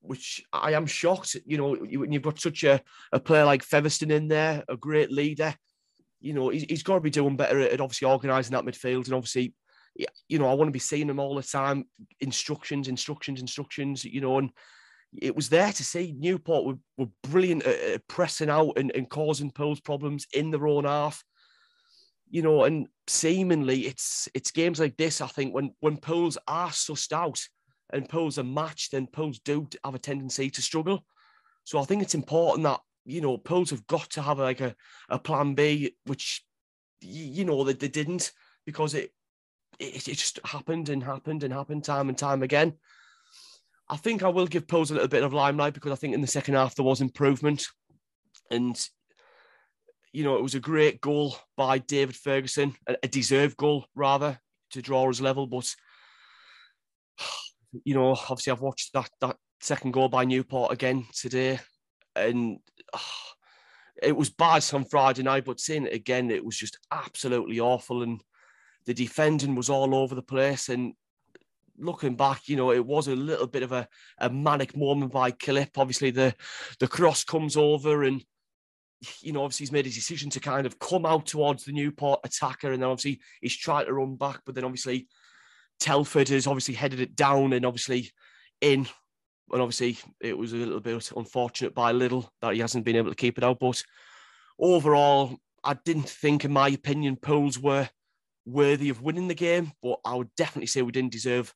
which 0.00 0.44
I 0.52 0.72
am 0.72 0.86
shocked. 0.86 1.36
You 1.46 1.58
know, 1.58 1.74
when 1.74 2.12
you've 2.12 2.22
got 2.22 2.38
such 2.38 2.64
a, 2.64 2.80
a 3.12 3.20
player 3.20 3.44
like 3.44 3.62
Featherstone 3.62 4.10
in 4.10 4.28
there, 4.28 4.62
a 4.68 4.76
great 4.76 5.10
leader, 5.10 5.54
you 6.20 6.34
know, 6.34 6.50
he's, 6.50 6.64
he's 6.64 6.82
got 6.82 6.94
to 6.94 7.00
be 7.00 7.10
doing 7.10 7.36
better 7.36 7.60
at 7.60 7.80
obviously 7.80 8.08
organising 8.08 8.52
that 8.52 8.64
midfield 8.64 9.06
and 9.06 9.14
obviously 9.14 9.54
you 10.28 10.38
know, 10.38 10.48
I 10.48 10.54
want 10.54 10.68
to 10.68 10.72
be 10.72 10.78
seeing 10.78 11.08
him 11.08 11.20
all 11.20 11.36
the 11.36 11.42
time. 11.42 11.84
Instructions, 12.20 12.88
instructions, 12.88 13.40
instructions, 13.40 14.04
you 14.04 14.20
know, 14.20 14.38
and 14.38 14.50
it 15.20 15.36
was 15.36 15.48
there 15.48 15.72
to 15.72 15.84
see. 15.84 16.14
Newport 16.18 16.64
were, 16.64 16.78
were 16.98 17.10
brilliant 17.22 17.64
at, 17.64 18.06
pressing 18.08 18.50
out 18.50 18.72
and, 18.76 18.90
and 18.94 19.08
causing 19.08 19.50
Pools 19.50 19.80
problems 19.80 20.26
in 20.32 20.50
their 20.50 20.66
own 20.66 20.84
half. 20.84 21.22
You 22.34 22.42
know, 22.42 22.64
and 22.64 22.88
seemingly 23.06 23.86
it's 23.86 24.28
it's 24.34 24.50
games 24.50 24.80
like 24.80 24.96
this, 24.96 25.20
I 25.20 25.28
think, 25.28 25.54
when 25.54 25.70
when 25.78 25.98
Pools 25.98 26.36
are 26.48 26.70
sussed 26.70 27.12
out 27.12 27.40
and 27.92 28.08
Pools 28.08 28.40
are 28.40 28.42
matched, 28.60 28.90
then 28.90 29.06
Pools 29.06 29.38
do 29.38 29.68
have 29.84 29.94
a 29.94 30.00
tendency 30.00 30.50
to 30.50 30.60
struggle. 30.60 31.04
So 31.62 31.78
I 31.78 31.84
think 31.84 32.02
it's 32.02 32.16
important 32.16 32.64
that, 32.64 32.80
you 33.04 33.20
know, 33.20 33.38
Pools 33.38 33.70
have 33.70 33.86
got 33.86 34.10
to 34.10 34.22
have 34.22 34.40
like 34.40 34.60
a, 34.60 34.74
a 35.08 35.16
plan 35.16 35.54
B, 35.54 35.94
which 36.06 36.44
you 37.00 37.44
know 37.44 37.62
that 37.62 37.78
they 37.78 37.86
didn't 37.86 38.32
because 38.66 38.94
it 38.94 39.12
it, 39.78 40.08
it 40.08 40.16
just 40.16 40.40
happened 40.44 40.88
and 40.88 41.04
happened 41.04 41.44
and 41.44 41.54
happened 41.54 41.84
time 41.84 42.08
and 42.08 42.18
time 42.18 42.42
again. 42.42 42.72
I 43.88 43.96
think 43.96 44.24
I 44.24 44.28
will 44.28 44.48
give 44.48 44.66
Pools 44.66 44.90
a 44.90 44.94
little 44.94 45.08
bit 45.08 45.22
of 45.22 45.32
limelight 45.32 45.74
because 45.74 45.92
I 45.92 45.96
think 46.00 46.14
in 46.14 46.20
the 46.20 46.26
second 46.26 46.54
half 46.54 46.74
there 46.74 46.84
was 46.84 47.00
improvement. 47.00 47.64
And, 48.50 48.76
you 50.14 50.22
know, 50.22 50.36
it 50.36 50.42
was 50.42 50.54
a 50.54 50.60
great 50.60 51.00
goal 51.00 51.36
by 51.56 51.78
David 51.78 52.14
Ferguson, 52.14 52.76
a 52.86 53.08
deserved 53.08 53.56
goal 53.56 53.84
rather, 53.96 54.38
to 54.70 54.80
draw 54.80 55.10
us 55.10 55.20
level. 55.20 55.48
But, 55.48 55.74
you 57.84 57.94
know, 57.94 58.12
obviously 58.12 58.52
I've 58.52 58.60
watched 58.60 58.92
that, 58.92 59.10
that 59.20 59.36
second 59.60 59.90
goal 59.90 60.08
by 60.08 60.24
Newport 60.24 60.72
again 60.72 61.04
today. 61.12 61.58
And 62.14 62.58
it 64.02 64.16
was 64.16 64.30
bad 64.30 64.64
on 64.72 64.84
Friday 64.84 65.24
night, 65.24 65.46
but 65.46 65.58
seeing 65.58 65.86
it 65.86 65.92
again, 65.92 66.30
it 66.30 66.44
was 66.44 66.56
just 66.56 66.78
absolutely 66.92 67.58
awful. 67.58 68.04
And 68.04 68.22
the 68.86 68.94
defending 68.94 69.56
was 69.56 69.68
all 69.68 69.96
over 69.96 70.14
the 70.14 70.22
place. 70.22 70.68
And 70.68 70.94
looking 71.76 72.14
back, 72.14 72.48
you 72.48 72.54
know, 72.54 72.70
it 72.70 72.86
was 72.86 73.08
a 73.08 73.16
little 73.16 73.48
bit 73.48 73.64
of 73.64 73.72
a, 73.72 73.88
a 74.18 74.30
manic 74.30 74.76
moment 74.76 75.10
by 75.10 75.32
Killip. 75.32 75.76
Obviously, 75.76 76.12
the 76.12 76.36
the 76.78 76.86
cross 76.86 77.24
comes 77.24 77.56
over 77.56 78.04
and 78.04 78.24
you 79.20 79.32
know, 79.32 79.42
obviously 79.42 79.64
he's 79.64 79.72
made 79.72 79.86
a 79.86 79.90
decision 79.90 80.30
to 80.30 80.40
kind 80.40 80.66
of 80.66 80.78
come 80.78 81.06
out 81.06 81.26
towards 81.26 81.64
the 81.64 81.72
Newport 81.72 82.20
attacker, 82.24 82.72
and 82.72 82.82
then 82.82 82.88
obviously 82.88 83.20
he's 83.40 83.56
tried 83.56 83.84
to 83.84 83.92
run 83.92 84.16
back, 84.16 84.40
but 84.44 84.54
then 84.54 84.64
obviously 84.64 85.08
Telford 85.80 86.28
has 86.28 86.46
obviously 86.46 86.74
headed 86.74 87.00
it 87.00 87.16
down 87.16 87.52
and 87.52 87.66
obviously 87.66 88.10
in, 88.60 88.86
and 89.52 89.62
obviously 89.62 89.98
it 90.20 90.36
was 90.36 90.52
a 90.52 90.56
little 90.56 90.80
bit 90.80 91.10
unfortunate 91.16 91.74
by 91.74 91.92
Little 91.92 92.30
that 92.40 92.54
he 92.54 92.60
hasn't 92.60 92.84
been 92.84 92.96
able 92.96 93.10
to 93.10 93.16
keep 93.16 93.38
it 93.38 93.44
out. 93.44 93.58
But 93.60 93.82
overall, 94.58 95.36
I 95.62 95.74
didn't 95.74 96.08
think, 96.08 96.44
in 96.44 96.52
my 96.52 96.68
opinion, 96.68 97.16
Pools 97.16 97.58
were 97.58 97.88
worthy 98.46 98.90
of 98.90 99.02
winning 99.02 99.28
the 99.28 99.34
game, 99.34 99.72
but 99.82 99.98
I 100.04 100.14
would 100.14 100.34
definitely 100.36 100.66
say 100.66 100.82
we 100.82 100.92
didn't 100.92 101.12
deserve 101.12 101.54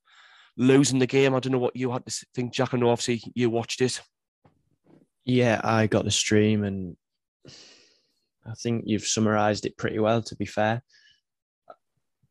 losing 0.57 0.99
the 0.99 1.07
game. 1.07 1.35
I 1.35 1.41
don't 1.41 1.53
know 1.53 1.59
what 1.59 1.77
you 1.77 1.91
had 1.91 2.07
to 2.07 2.27
think, 2.35 2.53
Jack. 2.53 2.75
I 2.75 2.79
know 2.79 2.91
obviously 2.91 3.23
you 3.35 3.51
watched 3.51 3.81
it. 3.81 4.01
Yeah, 5.25 5.61
I 5.63 5.87
got 5.87 6.05
the 6.05 6.11
stream 6.11 6.65
and 6.65 6.97
I 8.47 8.55
think 8.55 8.85
you've 8.87 9.07
summarized 9.07 9.67
it 9.67 9.77
pretty 9.77 9.99
well, 9.99 10.23
to 10.23 10.37
be 10.37 10.47
fair. 10.47 10.83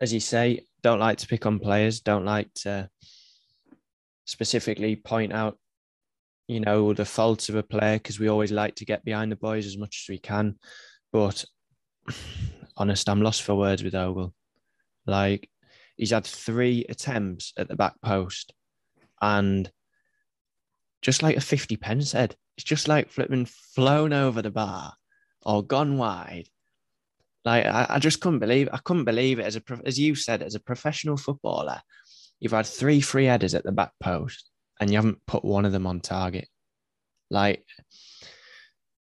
As 0.01 0.13
you 0.13 0.19
say, 0.19 0.65
don't 0.81 1.00
like 1.00 1.17
to 1.19 1.27
pick 1.27 1.45
on 1.45 1.59
players, 1.59 2.00
don't 2.00 2.25
like 2.25 2.53
to 2.55 2.89
specifically 4.25 4.95
point 4.95 5.33
out, 5.33 5.57
you 6.47 6.59
know, 6.59 6.93
the 6.93 7.05
faults 7.05 7.50
of 7.50 7.55
a 7.55 7.63
player 7.63 7.97
because 7.97 8.19
we 8.19 8.29
always 8.29 8.51
like 8.51 8.75
to 8.75 8.86
get 8.86 9.05
behind 9.05 9.31
the 9.31 9.36
boys 9.36 9.65
as 9.65 9.77
much 9.77 10.03
as 10.03 10.09
we 10.12 10.17
can. 10.17 10.55
But 11.12 11.45
honest, 12.77 13.09
I'm 13.09 13.21
lost 13.21 13.43
for 13.43 13.55
words 13.55 13.83
with 13.83 13.95
Ogle. 13.95 14.33
Like 15.05 15.50
he's 15.95 16.12
had 16.12 16.25
three 16.25 16.86
attempts 16.89 17.53
at 17.57 17.67
the 17.67 17.75
back 17.75 17.93
post 18.03 18.53
and 19.21 19.69
just 21.01 21.24
like 21.24 21.38
a 21.38 21.41
50 21.41 21.77
pence 21.77 22.12
head, 22.12 22.36
it's 22.57 22.63
just 22.63 22.88
like 22.88 23.12
flipping 23.12 23.45
flown 23.45 24.13
over 24.13 24.41
the 24.41 24.51
bar 24.51 24.93
or 25.48 25.63
gone 25.63 25.98
wide. 25.98 26.50
Like 27.46 27.66
I, 27.66 27.88
I 27.89 28.00
just 28.00 28.20
couldn't 28.20 28.39
believe 28.39 28.68
I 28.72 28.77
couldn't 28.80 29.06
believe 29.06 29.39
it 29.39 29.46
as 29.46 29.56
a 29.56 29.62
as 29.86 29.98
you 29.98 30.13
said 30.13 30.44
as 30.44 30.54
a 30.54 30.60
professional 30.60 31.16
footballer, 31.18 31.82
you've 32.39 32.51
had 32.51 32.68
three 32.68 33.00
free 33.00 33.25
headers 33.25 33.56
at 33.56 33.63
the 33.63 33.72
back 33.72 33.94
post 34.04 34.51
and 34.80 34.92
you 34.92 34.98
haven't 34.98 35.25
put 35.25 35.46
one 35.46 35.66
of 35.66 35.72
them 35.72 35.88
on 35.88 36.01
target. 36.01 36.48
Like 37.32 37.66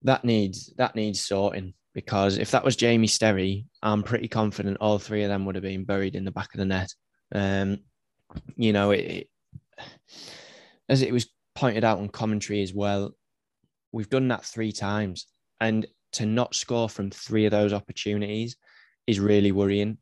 that 0.02 0.24
needs 0.24 0.72
that 0.78 0.96
needs 0.96 1.20
sorting 1.20 1.74
because 1.94 2.38
if 2.38 2.52
that 2.52 2.64
was 2.64 2.76
Jamie 2.76 3.06
Sterry, 3.06 3.66
I'm 3.82 4.02
pretty 4.02 4.28
confident 4.28 4.78
all 4.80 4.98
three 4.98 5.22
of 5.24 5.28
them 5.28 5.44
would 5.44 5.54
have 5.54 5.62
been 5.62 5.84
buried 5.84 6.16
in 6.16 6.24
the 6.24 6.30
back 6.30 6.54
of 6.54 6.58
the 6.58 6.64
net. 6.64 6.94
Um, 7.34 7.80
you 8.56 8.72
know, 8.72 8.92
it, 8.92 9.00
it, 9.00 9.28
as 10.88 11.02
it 11.02 11.12
was 11.12 11.28
pointed 11.54 11.84
out 11.84 11.98
on 11.98 12.08
commentary 12.08 12.62
as 12.62 12.72
well, 12.72 13.14
we've 13.92 14.08
done 14.08 14.28
that 14.28 14.46
three 14.46 14.72
times, 14.72 15.26
and 15.60 15.86
to 16.12 16.26
not 16.26 16.54
score 16.54 16.88
from 16.88 17.10
three 17.10 17.44
of 17.44 17.50
those 17.50 17.72
opportunities 17.72 18.56
is 19.06 19.20
really 19.20 19.52
worrying. 19.52 19.98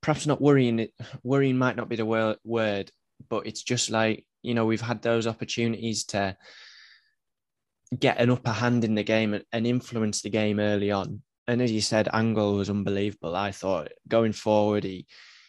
Perhaps 0.00 0.26
not 0.26 0.40
worrying. 0.40 0.88
Worrying 1.22 1.56
might 1.56 1.76
not 1.76 1.88
be 1.88 1.96
the 1.96 2.04
word, 2.04 2.90
but 3.28 3.46
it's 3.46 3.62
just 3.62 3.90
like 3.90 4.24
you 4.42 4.54
know 4.54 4.66
we've 4.66 4.80
had 4.80 5.02
those 5.02 5.26
opportunities 5.26 6.04
to 6.06 6.36
get 7.98 8.18
an 8.18 8.30
upper 8.30 8.50
hand 8.50 8.84
in 8.84 8.94
the 8.94 9.02
game 9.02 9.40
and 9.52 9.66
influence 9.66 10.22
the 10.22 10.30
game 10.30 10.60
early 10.60 10.90
on. 10.90 11.22
And 11.46 11.62
as 11.62 11.72
you 11.72 11.80
said, 11.80 12.08
Angol 12.12 12.58
was 12.58 12.68
unbelievable. 12.68 13.34
I 13.34 13.52
thought 13.52 13.88
going 14.06 14.32
forward, 14.32 14.84
he 14.84 15.06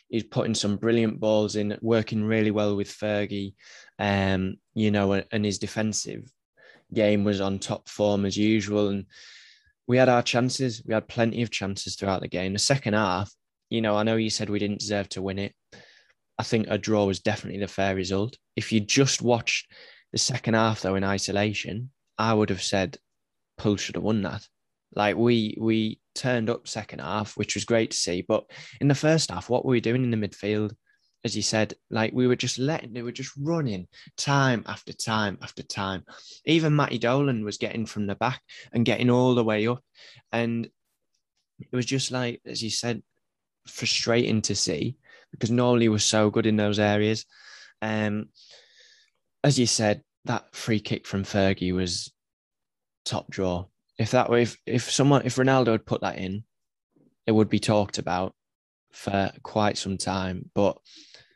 he's 0.10 0.24
putting 0.24 0.56
some 0.56 0.78
brilliant 0.78 1.20
balls 1.20 1.56
in, 1.56 1.78
working 1.82 2.24
really 2.24 2.52
well 2.52 2.76
with 2.76 2.90
Fergie. 2.90 3.54
Um, 4.00 4.56
you 4.74 4.92
know, 4.92 5.22
and 5.32 5.46
his 5.46 5.60
defensive 5.60 6.32
game 6.94 7.24
was 7.24 7.42
on 7.42 7.60
top 7.60 7.90
form 7.90 8.26
as 8.26 8.38
usual. 8.38 8.90
And 8.90 9.06
we 9.90 9.98
had 9.98 10.08
our 10.08 10.22
chances. 10.22 10.84
We 10.86 10.94
had 10.94 11.08
plenty 11.08 11.42
of 11.42 11.50
chances 11.50 11.96
throughout 11.96 12.22
the 12.22 12.28
game. 12.28 12.54
The 12.54 12.60
second 12.60 12.94
half, 12.94 13.34
you 13.72 13.82
know, 13.82 13.98
I 13.98 14.04
know 14.04 14.18
you 14.18 14.30
said 14.30 14.48
we 14.48 14.60
didn't 14.60 14.82
deserve 14.82 15.10
to 15.10 15.22
win 15.24 15.40
it. 15.40 15.56
I 16.38 16.44
think 16.44 16.68
a 16.70 16.78
draw 16.78 17.06
was 17.06 17.20
definitely 17.20 17.60
the 17.60 17.68
fair 17.68 17.96
result. 17.96 18.38
If 18.56 18.72
you 18.72 18.82
just 18.82 19.24
watched 19.24 19.74
the 20.12 20.20
second 20.20 20.54
half 20.54 20.82
though 20.82 20.94
in 20.94 21.04
isolation, 21.04 21.90
I 22.20 22.36
would 22.36 22.52
have 22.52 22.62
said 22.62 22.98
Poole 23.58 23.78
should 23.78 23.96
have 23.96 24.04
won 24.04 24.22
that. 24.22 24.48
Like 24.96 25.18
we 25.18 25.58
we 25.60 26.00
turned 26.14 26.52
up 26.52 26.68
second 26.68 27.00
half, 27.00 27.36
which 27.36 27.56
was 27.56 27.66
great 27.66 27.90
to 27.90 27.98
see. 27.98 28.22
But 28.22 28.44
in 28.80 28.90
the 28.90 28.96
first 28.96 29.32
half, 29.32 29.50
what 29.50 29.66
were 29.66 29.72
we 29.72 29.82
doing 29.82 30.04
in 30.04 30.12
the 30.12 30.28
midfield? 30.28 30.74
As 31.26 31.36
you 31.36 31.42
said, 31.42 31.74
like 31.90 32.14
we 32.14 32.28
were 32.28 32.36
just 32.36 32.58
letting, 32.60 32.94
they 32.94 33.02
were 33.02 33.12
just 33.12 33.34
running 33.38 33.88
time 34.16 34.64
after 34.68 34.94
time 34.94 35.38
after 35.42 35.64
time. 35.64 36.04
Even 36.46 36.76
Matty 36.76 36.98
Dolan 36.98 37.44
was 37.44 37.58
getting 37.58 37.86
from 37.86 38.08
the 38.08 38.16
back 38.16 38.42
and 38.72 38.86
getting 38.86 39.10
all 39.10 39.36
the 39.36 39.44
way 39.44 39.68
up. 39.68 39.84
And 40.32 40.70
it 41.60 41.76
was 41.76 41.86
just 41.86 42.12
like, 42.12 42.42
as 42.46 42.64
you 42.64 42.70
said, 42.70 43.04
frustrating 43.68 44.42
to 44.44 44.56
see 44.56 44.96
because 45.32 45.52
Norley 45.52 45.90
was 45.90 46.04
so 46.04 46.30
good 46.30 46.46
in 46.46 46.56
those 46.56 46.80
areas. 46.80 47.26
Um, 47.82 48.30
as 49.44 49.60
you 49.60 49.66
said, 49.66 50.04
that 50.26 50.54
free 50.56 50.80
kick 50.80 51.08
from 51.08 51.24
Fergie 51.24 51.74
was 51.74 52.12
top 53.06 53.30
draw. 53.30 53.66
If 53.98 54.12
that 54.12 54.32
if 54.34 54.58
if 54.66 54.90
someone 54.92 55.24
if 55.26 55.36
Ronaldo 55.36 55.72
had 55.72 55.86
put 55.86 56.02
that 56.02 56.18
in, 56.18 56.44
it 57.26 57.32
would 57.32 57.50
be 57.50 57.60
talked 57.60 57.98
about 57.98 58.34
for 58.92 59.32
quite 59.44 59.78
some 59.78 59.98
time. 59.98 60.50
But 60.54 60.78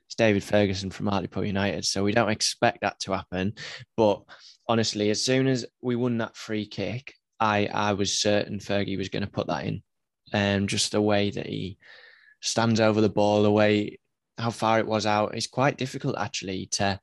it's 0.08 0.16
David 0.16 0.44
Ferguson 0.44 0.90
from 0.90 1.08
Hartlepool 1.08 1.46
United, 1.46 1.86
so 1.86 2.04
we 2.04 2.12
don't 2.12 2.30
expect 2.30 2.82
that 2.82 3.00
to 3.02 3.14
happen. 3.14 3.54
But 3.98 4.24
honestly, 4.68 5.10
as 5.10 5.24
soon 5.24 5.48
as 5.48 5.66
we 5.82 5.96
won 5.96 6.18
that 6.20 6.36
free 6.36 6.66
kick, 6.66 7.14
I 7.40 7.68
I 7.68 7.94
was 7.94 8.20
certain 8.20 8.60
Fergie 8.60 8.98
was 8.98 9.10
going 9.10 9.24
to 9.24 9.30
put 9.30 9.48
that 9.48 9.66
in, 9.66 9.82
and 10.32 10.64
um, 10.64 10.68
just 10.68 10.92
the 10.92 11.02
way 11.02 11.32
that 11.32 11.48
he 11.48 11.78
stands 12.42 12.80
over 12.80 13.02
the 13.02 13.10
ball, 13.10 13.44
the 13.44 13.52
way 13.52 14.00
how 14.38 14.50
far 14.50 14.80
it 14.80 14.88
was 14.88 15.06
out, 15.06 15.36
it's 15.36 15.48
quite 15.48 15.78
difficult 15.78 16.18
actually 16.18 16.66
to 16.66 17.00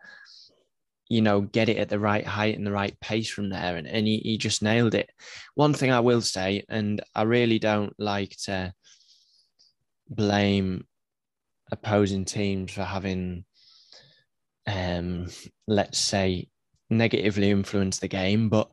you 1.10 1.20
know, 1.20 1.40
get 1.40 1.68
it 1.68 1.76
at 1.76 1.88
the 1.88 1.98
right 1.98 2.24
height 2.24 2.56
and 2.56 2.64
the 2.64 2.72
right 2.72 2.98
pace 3.00 3.28
from 3.28 3.50
there. 3.50 3.76
And, 3.76 3.86
and 3.86 4.06
he, 4.06 4.18
he 4.18 4.38
just 4.38 4.62
nailed 4.62 4.94
it. 4.94 5.10
One 5.56 5.74
thing 5.74 5.90
I 5.90 6.00
will 6.00 6.20
say, 6.22 6.64
and 6.68 7.02
I 7.16 7.22
really 7.22 7.58
don't 7.58 7.92
like 7.98 8.36
to 8.44 8.72
blame 10.10 10.84
opposing 11.72 12.24
teams 12.24 12.72
for 12.72 12.82
having, 12.82 13.44
um, 14.66 15.28
let's 15.66 15.98
say, 15.98 16.48
negatively 16.90 17.50
influenced 17.50 18.00
the 18.00 18.08
game, 18.08 18.48
but 18.48 18.70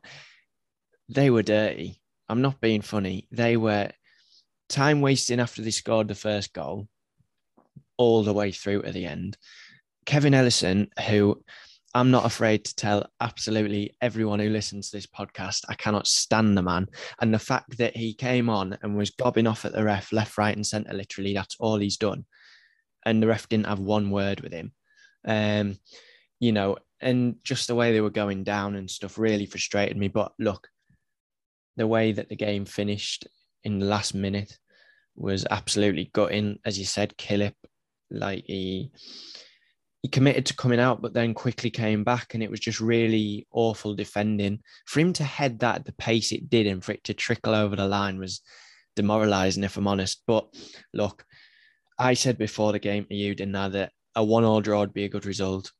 they 1.08 1.30
were 1.30 1.42
dirty. 1.42 2.02
I'm 2.28 2.42
not 2.42 2.60
being 2.60 2.82
funny. 2.82 3.28
They 3.30 3.56
were 3.56 3.90
time 4.68 5.00
wasting 5.00 5.40
after 5.40 5.62
they 5.62 5.70
scored 5.70 6.08
the 6.08 6.14
first 6.14 6.52
goal 6.52 6.88
all 7.96 8.22
the 8.22 8.34
way 8.34 8.52
through 8.52 8.82
to 8.82 8.92
the 8.92 9.06
end. 9.06 9.36
Kevin 10.04 10.34
Ellison, 10.34 10.88
who 11.06 11.42
I'm 11.94 12.10
not 12.10 12.26
afraid 12.26 12.64
to 12.64 12.74
tell 12.74 13.10
absolutely 13.20 13.96
everyone 14.00 14.40
who 14.40 14.50
listens 14.50 14.90
to 14.90 14.96
this 14.96 15.06
podcast 15.06 15.64
I 15.68 15.74
cannot 15.74 16.06
stand 16.06 16.56
the 16.56 16.62
man. 16.62 16.88
And 17.20 17.32
the 17.32 17.38
fact 17.38 17.78
that 17.78 17.96
he 17.96 18.12
came 18.12 18.50
on 18.50 18.78
and 18.82 18.96
was 18.96 19.10
gobbing 19.10 19.46
off 19.46 19.64
at 19.64 19.72
the 19.72 19.84
ref 19.84 20.12
left, 20.12 20.36
right, 20.36 20.54
and 20.54 20.66
centre, 20.66 20.92
literally, 20.92 21.34
that's 21.34 21.56
all 21.58 21.78
he's 21.78 21.96
done. 21.96 22.26
And 23.06 23.22
the 23.22 23.26
ref 23.26 23.48
didn't 23.48 23.66
have 23.66 23.78
one 23.78 24.10
word 24.10 24.40
with 24.40 24.52
him. 24.52 24.72
Um, 25.26 25.78
you 26.40 26.52
know, 26.52 26.76
and 27.00 27.36
just 27.42 27.68
the 27.68 27.74
way 27.74 27.92
they 27.92 28.00
were 28.00 28.10
going 28.10 28.44
down 28.44 28.74
and 28.76 28.90
stuff 28.90 29.18
really 29.18 29.46
frustrated 29.46 29.96
me. 29.96 30.08
But 30.08 30.32
look, 30.38 30.68
the 31.76 31.86
way 31.86 32.12
that 32.12 32.28
the 32.28 32.36
game 32.36 32.64
finished 32.64 33.26
in 33.64 33.78
the 33.78 33.86
last 33.86 34.14
minute 34.14 34.58
was 35.16 35.46
absolutely 35.50 36.10
gutting. 36.12 36.58
As 36.64 36.78
you 36.78 36.84
said, 36.84 37.16
Killip, 37.16 37.54
like 38.10 38.44
he 38.46 38.90
he 40.02 40.08
committed 40.08 40.46
to 40.46 40.56
coming 40.56 40.78
out, 40.78 41.02
but 41.02 41.12
then 41.12 41.34
quickly 41.34 41.70
came 41.70 42.04
back, 42.04 42.34
and 42.34 42.42
it 42.42 42.50
was 42.50 42.60
just 42.60 42.80
really 42.80 43.46
awful 43.50 43.94
defending. 43.94 44.60
For 44.86 45.00
him 45.00 45.12
to 45.14 45.24
head 45.24 45.58
that 45.60 45.76
at 45.76 45.84
the 45.84 45.92
pace 45.92 46.32
it 46.32 46.48
did, 46.48 46.66
and 46.66 46.82
for 46.82 46.92
it 46.92 47.04
to 47.04 47.14
trickle 47.14 47.54
over 47.54 47.76
the 47.76 47.86
line 47.86 48.18
was 48.18 48.40
demoralising, 48.96 49.64
if 49.64 49.76
I'm 49.76 49.88
honest. 49.88 50.22
But 50.26 50.54
look, 50.92 51.24
I 51.98 52.14
said 52.14 52.38
before 52.38 52.72
the 52.72 52.78
game 52.78 53.06
to 53.06 53.14
you, 53.14 53.34
didn't 53.34 53.56
I, 53.56 53.68
that 53.70 53.92
a 54.14 54.24
one-all 54.24 54.60
draw 54.60 54.80
would 54.80 54.94
be 54.94 55.04
a 55.04 55.08
good 55.08 55.26
result. 55.26 55.72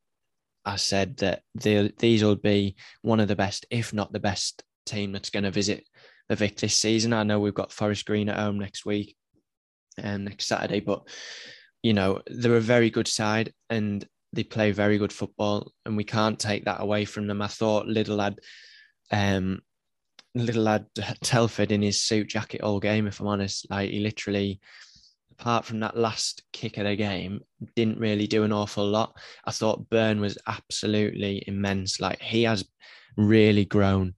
I 0.65 0.75
said 0.75 1.17
that 1.17 1.43
the, 1.55 1.93
these 1.97 2.23
will 2.23 2.35
be 2.35 2.75
one 3.01 3.19
of 3.19 3.27
the 3.27 3.35
best, 3.35 3.65
if 3.71 3.93
not 3.93 4.11
the 4.11 4.19
best, 4.19 4.63
team 4.85 5.11
that's 5.11 5.29
going 5.29 5.43
to 5.43 5.51
visit 5.51 5.85
the 6.27 6.35
Vic 6.35 6.57
this 6.57 6.75
season. 6.75 7.13
I 7.13 7.23
know 7.23 7.39
we've 7.39 7.53
got 7.53 7.71
Forest 7.71 8.05
Green 8.05 8.29
at 8.29 8.39
home 8.39 8.59
next 8.59 8.85
week 8.85 9.15
and 9.97 10.15
um, 10.15 10.23
next 10.25 10.47
Saturday, 10.47 10.79
but 10.79 11.07
you 11.83 11.93
know, 11.93 12.21
they're 12.27 12.57
a 12.57 12.61
very 12.61 12.89
good 12.89 13.07
side 13.07 13.53
and 13.69 14.05
they 14.33 14.43
play 14.43 14.71
very 14.71 14.97
good 14.97 15.13
football, 15.13 15.71
and 15.85 15.97
we 15.97 16.03
can't 16.03 16.39
take 16.39 16.65
that 16.65 16.81
away 16.81 17.05
from 17.05 17.27
them. 17.27 17.41
I 17.41 17.47
thought 17.47 17.87
little 17.87 18.17
lad, 18.17 18.39
um, 19.11 19.61
little 20.35 20.63
lad 20.63 20.85
Telford 21.23 21.71
in 21.71 21.81
his 21.81 22.03
suit 22.03 22.29
jacket 22.29 22.61
all 22.61 22.79
game. 22.79 23.07
If 23.07 23.19
I'm 23.19 23.27
honest, 23.27 23.67
like 23.71 23.89
he 23.89 23.99
literally, 23.99 24.59
apart 25.31 25.65
from 25.65 25.79
that 25.79 25.97
last 25.97 26.43
kick 26.53 26.77
of 26.77 26.85
the 26.85 26.95
game, 26.95 27.41
didn't 27.75 27.99
really 27.99 28.27
do 28.27 28.43
an 28.43 28.53
awful 28.53 28.85
lot. 28.85 29.17
I 29.45 29.51
thought 29.51 29.89
Burn 29.89 30.21
was 30.21 30.37
absolutely 30.45 31.43
immense. 31.47 31.99
Like 31.99 32.21
he 32.21 32.43
has 32.43 32.63
really 33.17 33.65
grown 33.65 34.13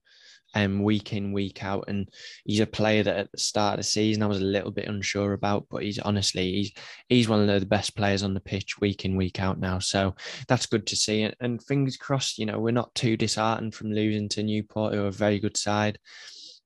um, 0.54 0.82
week 0.82 1.12
in, 1.12 1.32
week 1.32 1.64
out. 1.64 1.84
And 1.88 2.08
he's 2.44 2.60
a 2.60 2.66
player 2.66 3.02
that 3.02 3.16
at 3.16 3.32
the 3.32 3.38
start 3.38 3.74
of 3.74 3.78
the 3.78 3.84
season 3.84 4.22
I 4.22 4.26
was 4.26 4.40
a 4.40 4.44
little 4.44 4.70
bit 4.70 4.88
unsure 4.88 5.32
about, 5.32 5.66
but 5.70 5.82
he's 5.82 5.98
honestly 5.98 6.52
he's 6.52 6.72
he's 7.08 7.28
one 7.28 7.48
of 7.48 7.60
the 7.60 7.66
best 7.66 7.96
players 7.96 8.22
on 8.22 8.34
the 8.34 8.40
pitch 8.40 8.78
week 8.80 9.04
in, 9.04 9.16
week 9.16 9.40
out 9.40 9.58
now. 9.58 9.78
So 9.78 10.14
that's 10.48 10.66
good 10.66 10.86
to 10.88 10.96
see. 10.96 11.22
And, 11.22 11.36
and 11.40 11.62
fingers 11.64 11.96
crossed, 11.96 12.38
you 12.38 12.46
know, 12.46 12.58
we're 12.58 12.70
not 12.72 12.94
too 12.94 13.16
disheartened 13.16 13.74
from 13.74 13.92
losing 13.92 14.28
to 14.30 14.42
Newport, 14.42 14.94
who 14.94 15.04
are 15.04 15.08
a 15.08 15.12
very 15.12 15.38
good 15.38 15.56
side. 15.56 15.98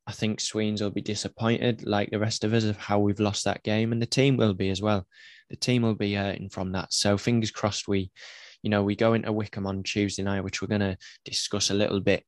I 0.08 0.12
think 0.12 0.40
Sweens 0.40 0.80
will 0.80 0.90
be 0.90 1.02
disappointed, 1.02 1.84
like 1.84 2.10
the 2.10 2.20
rest 2.20 2.44
of 2.44 2.54
us, 2.54 2.62
of 2.62 2.76
how 2.76 3.00
we've 3.00 3.18
lost 3.18 3.44
that 3.44 3.64
game, 3.64 3.90
and 3.90 4.00
the 4.00 4.06
team 4.06 4.36
will 4.36 4.54
be 4.54 4.70
as 4.70 4.80
well. 4.80 5.04
The 5.50 5.56
team 5.56 5.82
will 5.82 5.96
be 5.96 6.14
hurting 6.14 6.48
from 6.48 6.72
that. 6.72 6.92
So 6.92 7.18
fingers 7.18 7.50
crossed 7.50 7.88
we 7.88 8.10
you 8.66 8.70
know, 8.70 8.82
we 8.82 8.96
go 8.96 9.14
into 9.14 9.30
Wycombe 9.30 9.68
on 9.68 9.84
Tuesday 9.84 10.24
night, 10.24 10.42
which 10.42 10.60
we're 10.60 10.66
going 10.66 10.80
to 10.80 10.98
discuss 11.24 11.70
a 11.70 11.74
little 11.74 12.00
bit 12.00 12.24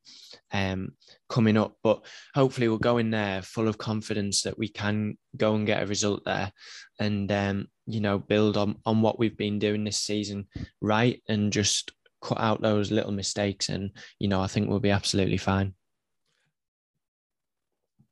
um, 0.52 0.92
coming 1.28 1.56
up. 1.56 1.74
But 1.82 2.06
hopefully, 2.32 2.68
we'll 2.68 2.78
go 2.78 2.98
in 2.98 3.10
there 3.10 3.42
full 3.42 3.66
of 3.66 3.76
confidence 3.76 4.42
that 4.42 4.56
we 4.56 4.68
can 4.68 5.18
go 5.36 5.56
and 5.56 5.66
get 5.66 5.82
a 5.82 5.86
result 5.86 6.22
there, 6.24 6.52
and 7.00 7.32
um, 7.32 7.66
you 7.86 8.00
know, 8.00 8.20
build 8.20 8.56
on 8.56 8.76
on 8.86 9.02
what 9.02 9.18
we've 9.18 9.36
been 9.36 9.58
doing 9.58 9.82
this 9.82 10.00
season 10.00 10.46
right, 10.80 11.20
and 11.28 11.52
just 11.52 11.90
cut 12.22 12.38
out 12.38 12.62
those 12.62 12.92
little 12.92 13.10
mistakes. 13.10 13.68
And 13.68 13.90
you 14.20 14.28
know, 14.28 14.40
I 14.40 14.46
think 14.46 14.68
we'll 14.68 14.78
be 14.78 14.90
absolutely 14.90 15.38
fine 15.38 15.74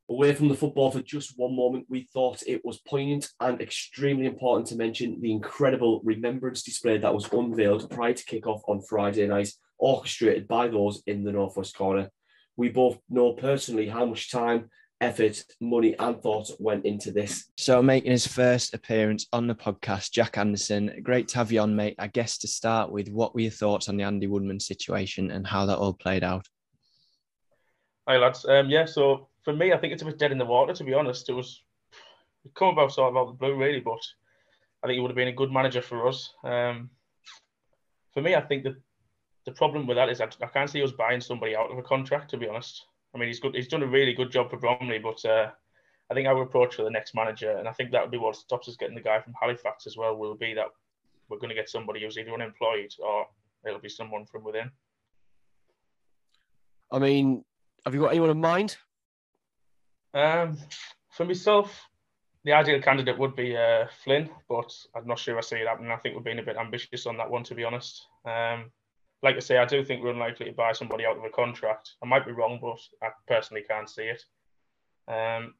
away 0.09 0.35
from 0.35 0.49
the 0.49 0.55
football 0.55 0.90
for 0.90 1.01
just 1.01 1.35
one 1.37 1.55
moment, 1.57 1.87
we 1.88 2.09
thought 2.12 2.42
it 2.47 2.64
was 2.64 2.81
poignant 2.87 3.29
and 3.40 3.61
extremely 3.61 4.27
important 4.27 4.69
to 4.69 4.77
mention 4.77 5.21
the 5.21 5.33
incredible 5.33 6.01
remembrance 6.05 6.62
display 6.62 6.99
that 6.99 7.14
was 7.14 7.33
unveiled 7.33 7.90
prior 7.90 8.12
to 8.12 8.25
kick-off 8.25 8.62
on 8.69 8.81
Friday 8.83 9.27
night, 9.27 9.51
orchestrated 9.79 10.47
by 10.47 10.69
those 10.69 11.03
in 11.07 11.25
the 11.25 11.33
Northwest 11.33 11.77
Corner. 11.77 12.11
We 12.57 12.69
both 12.69 12.99
know 13.11 13.33
personally 13.33 13.88
how 13.88 14.07
much 14.07 14.31
time, 14.31 14.71
effort, 15.01 15.42
money, 15.61 15.95
and 15.99 16.23
thought 16.23 16.51
went 16.59 16.87
into 16.87 17.11
this. 17.11 17.51
So, 17.59 17.83
making 17.83 18.12
his 18.12 18.27
first 18.27 18.75
appearance 18.75 19.27
on 19.33 19.47
the 19.47 19.55
podcast, 19.55 20.12
Jack 20.12 20.38
Anderson, 20.38 21.01
great 21.03 21.29
to 21.29 21.38
have 21.38 21.53
you 21.53 21.61
on, 21.61 21.77
mate. 21.77 21.97
I 21.99 22.07
guess 22.07 22.38
to 22.38 22.49
start 22.49 22.90
with, 22.90 23.09
what 23.09 23.35
were 23.35 23.42
your 23.42 23.51
thoughts 23.51 23.88
on 23.88 23.97
the 23.97 24.05
Andy 24.05 24.27
Woodman 24.27 24.61
situation 24.61 25.31
and 25.33 25.47
how 25.47 25.66
that 25.66 25.79
all 25.79 25.92
played 25.92 26.25
out? 26.25 26.47
Hi, 28.09 28.16
lads. 28.16 28.47
Um, 28.47 28.71
yeah, 28.71 28.87
so 28.87 29.29
for 29.46 29.52
me, 29.52 29.72
I 29.72 29.78
think 29.78 29.92
it's 29.92 30.02
a 30.02 30.06
bit 30.06 30.18
dead 30.18 30.32
in 30.32 30.38
the 30.38 30.44
water. 30.44 30.72
To 30.72 30.82
be 30.82 30.92
honest, 30.92 31.28
it 31.28 31.32
was 31.32 31.62
it 32.44 32.52
come 32.56 32.70
about 32.70 32.92
sort 32.92 33.11
of 33.11 33.16
out 33.16 33.28
of 33.28 33.38
the 33.38 33.38
blue, 33.38 33.56
really. 33.56 33.78
But 33.78 34.00
I 34.82 34.88
think 34.88 34.96
he 34.96 35.00
would 35.00 35.12
have 35.12 35.16
been 35.16 35.28
a 35.28 35.32
good 35.32 35.52
manager 35.52 35.80
for 35.80 36.09
us. 36.09 36.35
Um, 36.42 36.90
for 38.12 38.22
me, 38.22 38.35
I 38.35 38.40
think 38.40 38.64
that 38.64 38.74
the 39.44 39.52
problem 39.52 39.87
with 39.87 39.98
that 39.98 40.09
is 40.09 40.20
I, 40.20 40.28
I 40.42 40.46
can't 40.48 40.68
see 40.68 40.82
us 40.82 40.90
buying 40.90 41.20
somebody 41.20 41.54
out 41.54 41.70
of 41.70 41.78
a 41.78 41.82
contract. 41.82 42.30
To 42.30 42.37
be 42.37 42.48
honest, 42.48 42.87
I 43.14 43.18
mean 43.18 43.28
he's 43.28 43.38
good. 43.38 43.54
He's 43.54 43.68
done 43.68 43.85
a 43.85 43.87
really 43.87 44.14
good 44.14 44.32
job 44.32 44.50
for 44.50 44.56
Bromley, 44.56 44.98
but 44.98 45.24
uh, 45.24 45.52
I 46.11 46.14
think 46.14 46.26
our 46.26 46.42
approach 46.42 46.74
for 46.74 46.82
the 46.82 46.90
next 46.90 47.14
manager, 47.14 47.56
and 47.56 47.68
I 47.68 47.72
think 47.72 47.92
that 47.92 48.02
would 48.02 48.11
be 48.11 48.18
what 48.18 48.35
stops 48.35 48.68
us 48.68 48.76
getting 48.76 48.96
the 48.96 49.00
guy 49.00 49.20
from 49.20 49.35
Halifax 49.40 49.87
as 49.87 49.96
well, 49.96 50.16
will 50.16 50.35
be 50.35 50.54
that 50.54 50.66
we're 51.28 51.38
going 51.38 51.50
to 51.50 51.54
get 51.54 51.70
somebody 51.70 52.02
who's 52.02 52.18
either 52.18 52.35
unemployed 52.35 52.92
or 52.98 53.26
it'll 53.64 53.78
be 53.78 53.88
someone 53.88 54.26
from 54.26 54.42
within. 54.42 54.72
I 56.90 56.98
mean, 56.98 57.44
have 57.85 57.94
you 57.94 58.00
got 58.00 58.11
anyone 58.11 58.30
in 58.30 58.40
mind? 58.40 58.76
Um, 60.16 60.57
for 61.11 61.26
myself, 61.26 61.88
the 62.44 62.55
ideal 62.55 62.81
candidate 62.81 63.18
would 63.18 63.37
be 63.37 63.55
uh, 63.55 63.87
Flynn, 64.02 64.31
but 64.48 64.72
I'm 64.94 65.07
not 65.07 65.18
sure 65.18 65.37
I 65.37 65.42
see 65.42 65.57
it 65.57 65.68
happening. 65.68 65.90
I 65.90 65.96
think 65.96 66.14
we're 66.14 66.22
being 66.22 66.38
a 66.38 66.42
bit 66.42 66.57
ambitious 66.57 67.07
on 67.07 67.18
that 67.18 67.31
one, 67.31 67.44
to 67.44 67.55
be 67.55 67.64
honest. 67.64 68.07
Um, 68.24 68.70
like 69.22 69.37
I 69.37 69.40
say, 69.40 69.59
I 69.59 69.66
do 69.66 69.85
think 69.85 70.02
we're 70.02 70.11
unlikely 70.12 70.46
to 70.46 70.52
buy 70.52 70.72
somebody 70.72 71.05
out 71.05 71.18
of 71.18 71.24
a 71.24 71.29
contract. 71.29 71.92
I 72.02 72.07
might 72.07 72.24
be 72.24 72.33
wrong, 72.33 72.59
but 72.62 72.79
I 73.07 73.11
personally 73.29 73.64
can't 73.68 73.90
see 73.90 74.05
it. 74.05 74.24
Um, 75.07 75.55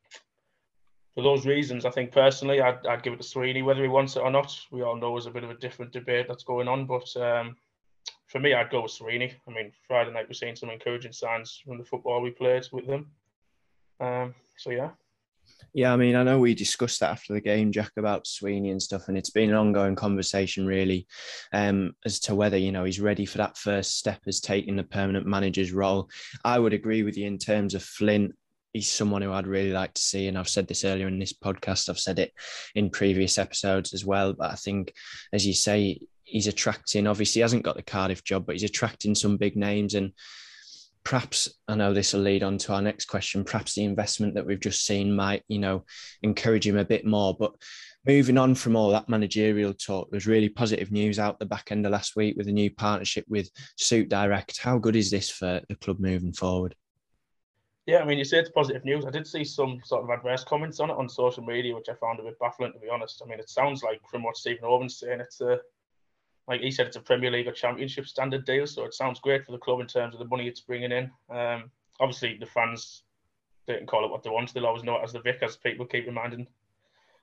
for 1.15 1.23
those 1.23 1.47
reasons, 1.47 1.85
I 1.85 1.91
think 1.91 2.13
personally, 2.13 2.61
I'd, 2.61 2.87
I'd 2.87 3.03
give 3.03 3.13
it 3.13 3.19
to 3.19 3.29
Sweeney, 3.29 3.63
whether 3.63 3.83
he 3.83 3.89
wants 3.89 4.17
it 4.17 4.23
or 4.23 4.31
not. 4.31 4.59
We 4.71 4.83
all 4.83 4.97
know 4.97 5.13
there's 5.13 5.27
a 5.27 5.31
bit 5.31 5.45
of 5.45 5.51
a 5.51 5.55
different 5.55 5.93
debate 5.93 6.27
that's 6.29 6.45
going 6.45 6.69
on, 6.69 6.87
but 6.87 7.15
um, 7.17 7.57
for 8.27 8.39
me, 8.39 8.55
I'd 8.55 8.71
go 8.71 8.83
with 8.83 8.93
Sweeney. 8.93 9.35
I 9.47 9.51
mean, 9.51 9.73
Friday 9.87 10.13
night 10.13 10.29
we're 10.29 10.35
seeing 10.35 10.57
some 10.57 10.71
encouraging 10.71 11.13
signs 11.13 11.61
from 11.65 11.79
the 11.79 11.85
football 11.85 12.23
we 12.23 12.31
played 12.31 12.67
with 12.73 12.87
them. 12.87 13.11
Um, 14.01 14.35
so 14.57 14.71
yeah. 14.71 14.91
Yeah, 15.77 15.93
I 15.93 15.97
mean, 15.97 16.17
I 16.17 16.23
know 16.23 16.39
we 16.39 16.55
discussed 16.55 17.01
that 17.01 17.11
after 17.11 17.35
the 17.35 17.41
game, 17.41 17.71
Jack, 17.71 17.91
about 17.99 18.27
Sweeney 18.27 18.71
and 18.71 18.81
stuff, 18.81 19.09
and 19.09 19.19
it's 19.19 19.29
been 19.29 19.51
an 19.51 19.57
ongoing 19.57 19.95
conversation 19.95 20.65
really 20.65 21.07
um, 21.53 21.93
as 22.07 22.19
to 22.21 22.35
whether 22.35 22.57
you 22.57 22.73
know 22.73 22.85
he's 22.85 22.99
ready 22.99 23.27
for 23.27 23.37
that 23.39 23.59
first 23.59 23.99
step 23.99 24.21
as 24.27 24.41
taking 24.41 24.77
the 24.77 24.85
permanent 24.85 25.27
manager's 25.27 25.73
role. 25.73 26.09
I 26.45 26.59
would 26.59 26.73
agree 26.73 27.03
with 27.03 27.19
you 27.19 27.27
in 27.27 27.37
terms 27.37 27.75
of 27.75 27.83
Flynn. 27.83 28.33
He's 28.73 28.91
someone 28.91 29.21
who 29.21 29.33
I'd 29.33 29.47
really 29.47 29.73
like 29.73 29.93
to 29.95 30.01
see, 30.01 30.29
and 30.29 30.39
I've 30.39 30.49
said 30.49 30.67
this 30.67 30.83
earlier 30.83 31.09
in 31.09 31.19
this 31.19 31.35
podcast. 31.35 31.91
I've 31.91 31.99
said 31.99 32.19
it 32.19 32.33
in 32.75 32.89
previous 32.89 33.37
episodes 33.37 33.93
as 33.93 34.03
well. 34.03 34.33
But 34.33 34.53
I 34.53 34.55
think, 34.55 34.95
as 35.35 35.47
you 35.47 35.53
say, 35.53 36.01
he's 36.25 36.47
attracting. 36.47 37.07
Obviously, 37.07 37.41
he 37.41 37.43
hasn't 37.43 37.65
got 37.65 37.77
the 37.77 37.83
Cardiff 37.83 38.25
job, 38.25 38.47
but 38.47 38.55
he's 38.55 38.65
attracting 38.65 39.15
some 39.15 39.37
big 39.37 39.57
names 39.57 39.95
and 39.95 40.13
perhaps 41.07 41.49
I 41.69 41.77
know 41.77 41.95
this 41.95 42.13
will 42.13 42.23
lead 42.23 42.43
on 42.43 42.59
to 42.59 42.73
our 42.73 42.83
next 42.83 43.05
question. 43.05 43.45
Perhaps 43.45 43.75
the 43.75 43.85
investment 43.85 44.35
that 44.35 44.45
we've 44.45 44.59
just 44.59 44.85
seen 44.85 45.15
might, 45.15 45.45
you 45.47 45.61
know, 45.61 45.85
encourage 46.25 46.67
him 46.67 46.77
a 46.77 46.85
bit 46.85 47.07
more. 47.07 47.37
But 47.39 47.53
moving 48.05 48.37
on 48.37 48.57
from 48.57 48.75
all 48.75 48.91
that 48.91 49.09
managerial 49.09 49.73
talk, 49.73 50.11
there's 50.11 50.27
really 50.27 50.49
positive 50.49 50.91
news 50.91 51.21
out 51.21 51.39
the 51.39 51.47
back 51.47 51.71
end 51.71 51.87
of 51.87 51.93
last 51.93 52.17
week 52.17 52.37
with 52.37 52.49
a 52.49 52.53
new 52.53 52.73
partnership 52.73 53.25
with 53.29 53.49
Suit 53.77 54.09
Direct. 54.09 54.61
How 54.61 54.79
good 54.79 54.97
is 54.97 55.13
this 55.13 55.31
for 55.31 55.61
the 55.69 55.77
club 55.77 56.01
moving 56.01 56.33
forward? 56.33 56.75
Yeah, 57.87 57.99
I 57.99 58.05
mean, 58.05 58.19
you 58.19 58.25
say 58.25 58.41
it's 58.41 58.51
positive 58.51 58.85
news. 58.85 59.07
I 59.07 59.11
did 59.11 59.29
see 59.29 59.45
some 59.45 59.79
sort 59.85 60.03
of 60.03 60.11
adverse 60.11 60.43
comments 60.43 60.81
on 60.81 60.91
it 60.91 60.97
on 60.97 61.09
social 61.09 61.45
media, 61.45 61.73
which 61.73 61.89
I 61.89 61.95
found 61.95 62.19
a 62.19 62.25
bit 62.25 62.37
baffling, 62.41 62.73
to 62.73 62.81
be 62.81 62.89
honest. 62.89 63.23
I 63.25 63.29
mean, 63.29 63.39
it 63.39 63.49
sounds 63.49 63.85
like 63.85 64.01
from 64.11 64.25
what 64.25 64.37
Stephen 64.37 64.65
Hoban's 64.65 64.99
saying, 64.99 65.21
it's 65.21 65.41
a 65.41 65.61
like 66.49 66.61
he 66.61 66.71
said, 66.71 66.87
it's 66.87 66.97
a 66.97 67.01
Premier 67.01 67.31
League 67.31 67.49
or 67.49 67.53
Championship 67.53 68.07
standard 68.07 68.45
deal, 68.45 68.67
so 68.67 68.85
it 68.85 68.95
sounds 68.95 69.21
great 69.21 69.45
for 69.45 69.53
the 69.53 69.59
club 69.59 69.81
in 69.81 69.87
terms 69.87 70.15
of 70.15 70.21
the 70.21 70.27
money 70.27 70.47
it's 70.47 70.61
bringing 70.61 70.93
in. 70.93 71.11
Um, 71.29 71.71
obviously, 72.01 72.37
the 72.39 72.47
fans 72.47 73.03
they 73.67 73.77
can 73.77 73.87
call 73.87 74.05
it 74.05 74.11
what 74.11 74.23
they 74.23 74.31
want; 74.31 74.53
they'll 74.55 74.67
always 74.67 74.85
know 74.85 74.97
it 74.97 75.05
as 75.05 75.13
the 75.13 75.21
Vic, 75.21 75.39
as 75.43 75.57
people 75.57 75.87
keep 75.87 76.07
reminding 76.07 76.47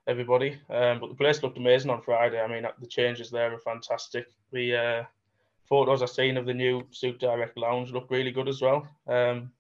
everybody. 0.08 0.60
Um, 0.70 1.00
but 1.00 1.10
the 1.10 1.16
place 1.16 1.42
looked 1.42 1.58
amazing 1.58 1.90
on 1.90 2.02
Friday. 2.02 2.42
I 2.42 2.48
mean, 2.48 2.68
the 2.80 2.88
changes 2.88 3.32
there 3.32 3.54
are 3.54 3.60
fantastic. 3.60 4.28
The 4.52 4.76
uh, 4.76 5.04
photos 5.70 6.02
I've 6.02 6.10
seen 6.10 6.36
of 6.38 6.46
the 6.46 6.54
new 6.54 6.86
Suit 6.92 7.20
Direct 7.20 7.58
Lounge 7.58 7.92
look 7.92 8.12
really 8.12 8.32
good 8.32 8.50
as 8.50 8.62
well. 8.62 8.88
Um, 9.08 9.52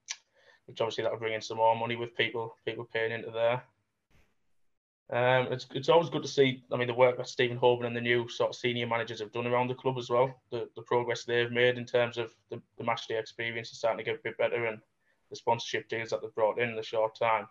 which 0.65 0.80
obviously 0.82 1.04
that'll 1.04 1.19
bring 1.19 1.34
in 1.34 1.41
some 1.41 1.58
more 1.58 1.76
money 1.76 1.95
with 1.95 2.15
people 2.15 2.56
people 2.65 2.88
paying 2.91 3.12
into 3.12 3.32
there. 3.32 3.63
Um, 5.11 5.51
it's, 5.51 5.67
it's 5.73 5.89
always 5.89 6.09
good 6.09 6.23
to 6.23 6.27
see. 6.27 6.63
I 6.71 6.77
mean, 6.77 6.87
the 6.87 6.93
work 6.93 7.17
that 7.17 7.27
Stephen 7.27 7.59
Hoban 7.59 7.85
and 7.85 7.95
the 7.95 8.01
new 8.01 8.27
sort 8.29 8.49
of 8.49 8.55
senior 8.55 8.87
managers 8.87 9.19
have 9.19 9.31
done 9.31 9.47
around 9.47 9.67
the 9.67 9.75
club 9.75 9.97
as 9.97 10.09
well. 10.09 10.33
The, 10.51 10.69
the 10.75 10.81
progress 10.81 11.23
they've 11.23 11.51
made 11.51 11.77
in 11.77 11.85
terms 11.85 12.17
of 12.17 12.33
the, 12.49 12.61
the 12.77 12.83
match 12.83 13.07
day 13.07 13.19
experience 13.19 13.71
is 13.71 13.77
starting 13.77 14.03
to 14.03 14.09
get 14.09 14.19
a 14.19 14.23
bit 14.23 14.37
better, 14.37 14.65
and 14.65 14.79
the 15.29 15.35
sponsorship 15.35 15.89
deals 15.89 16.09
that 16.09 16.21
they've 16.21 16.35
brought 16.35 16.59
in 16.59 16.69
in 16.69 16.79
a 16.79 16.83
short 16.83 17.15
time. 17.15 17.47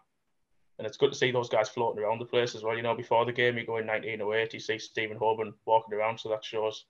And 0.78 0.86
it's 0.86 0.96
good 0.96 1.12
to 1.12 1.18
see 1.18 1.30
those 1.30 1.50
guys 1.50 1.68
floating 1.68 2.02
around 2.02 2.18
the 2.18 2.24
place 2.24 2.54
as 2.54 2.62
well. 2.62 2.74
You 2.74 2.82
know, 2.82 2.96
before 2.96 3.26
the 3.26 3.32
game, 3.32 3.58
you 3.58 3.66
go 3.66 3.76
in 3.76 3.86
1908, 3.86 4.54
you 4.54 4.60
see 4.60 4.78
Stephen 4.78 5.18
Hoban 5.18 5.52
walking 5.66 5.94
around, 5.94 6.18
so 6.18 6.30
that 6.30 6.44
shows 6.44 6.86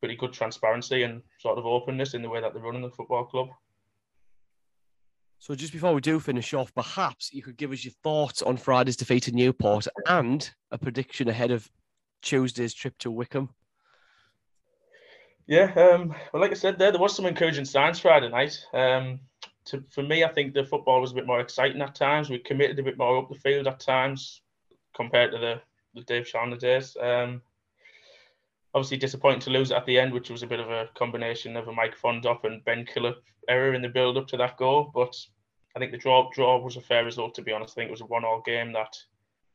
pretty 0.00 0.16
good 0.16 0.32
transparency 0.32 1.02
and 1.02 1.22
sort 1.38 1.58
of 1.58 1.66
openness 1.66 2.14
in 2.14 2.22
the 2.22 2.28
way 2.28 2.40
that 2.40 2.54
they're 2.54 2.62
running 2.62 2.82
the 2.82 2.90
football 2.90 3.24
club. 3.24 3.48
So 5.38 5.54
just 5.54 5.72
before 5.72 5.92
we 5.92 6.00
do 6.00 6.18
finish 6.20 6.54
off, 6.54 6.74
perhaps 6.74 7.32
you 7.32 7.42
could 7.42 7.56
give 7.56 7.70
us 7.70 7.84
your 7.84 7.92
thoughts 8.02 8.40
on 8.40 8.56
Friday's 8.56 8.96
defeat 8.96 9.28
at 9.28 9.34
Newport 9.34 9.86
and 10.08 10.50
a 10.70 10.78
prediction 10.78 11.28
ahead 11.28 11.50
of 11.50 11.70
Tuesday's 12.22 12.72
trip 12.72 12.96
to 12.98 13.10
Wycombe. 13.10 13.50
Yeah, 15.46 15.72
um, 15.76 16.14
well, 16.32 16.40
like 16.40 16.52
I 16.52 16.54
said, 16.54 16.78
there 16.78 16.90
there 16.90 17.00
was 17.00 17.14
some 17.14 17.26
encouraging 17.26 17.66
signs 17.66 18.00
Friday 18.00 18.30
night. 18.30 18.58
Um, 18.72 19.20
to, 19.66 19.84
for 19.90 20.02
me, 20.02 20.24
I 20.24 20.32
think 20.32 20.54
the 20.54 20.64
football 20.64 21.00
was 21.00 21.12
a 21.12 21.14
bit 21.14 21.26
more 21.26 21.40
exciting 21.40 21.82
at 21.82 21.94
times. 21.94 22.30
We 22.30 22.38
committed 22.38 22.78
a 22.78 22.82
bit 22.82 22.96
more 22.96 23.18
up 23.18 23.28
the 23.28 23.34
field 23.34 23.66
at 23.66 23.80
times 23.80 24.40
compared 24.94 25.32
to 25.32 25.38
the, 25.38 25.60
the 25.94 26.02
Dave 26.02 26.24
Challinor 26.24 26.58
days. 26.58 26.96
Um, 26.98 27.42
obviously 28.74 28.96
disappointing 28.96 29.40
to 29.40 29.50
lose 29.50 29.70
at 29.70 29.86
the 29.86 29.98
end, 29.98 30.12
which 30.12 30.30
was 30.30 30.42
a 30.42 30.46
bit 30.46 30.60
of 30.60 30.70
a 30.70 30.88
combination 30.94 31.56
of 31.56 31.68
a 31.68 31.72
Mike 31.72 31.96
Fondop 31.96 32.44
and 32.44 32.64
Ben 32.64 32.84
Killip 32.84 33.16
error 33.48 33.74
in 33.74 33.82
the 33.82 33.88
build 33.88 34.16
up 34.16 34.26
to 34.28 34.36
that 34.36 34.56
goal. 34.56 34.90
But 34.92 35.14
I 35.76 35.78
think 35.78 35.92
the 35.92 35.98
draw 35.98 36.28
draw 36.32 36.58
was 36.58 36.76
a 36.76 36.80
fair 36.80 37.04
result 37.04 37.34
to 37.36 37.42
be 37.42 37.52
honest. 37.52 37.74
I 37.74 37.76
think 37.76 37.88
it 37.88 37.92
was 37.92 38.00
a 38.00 38.06
one 38.06 38.24
all 38.24 38.42
game 38.44 38.72
that 38.72 38.96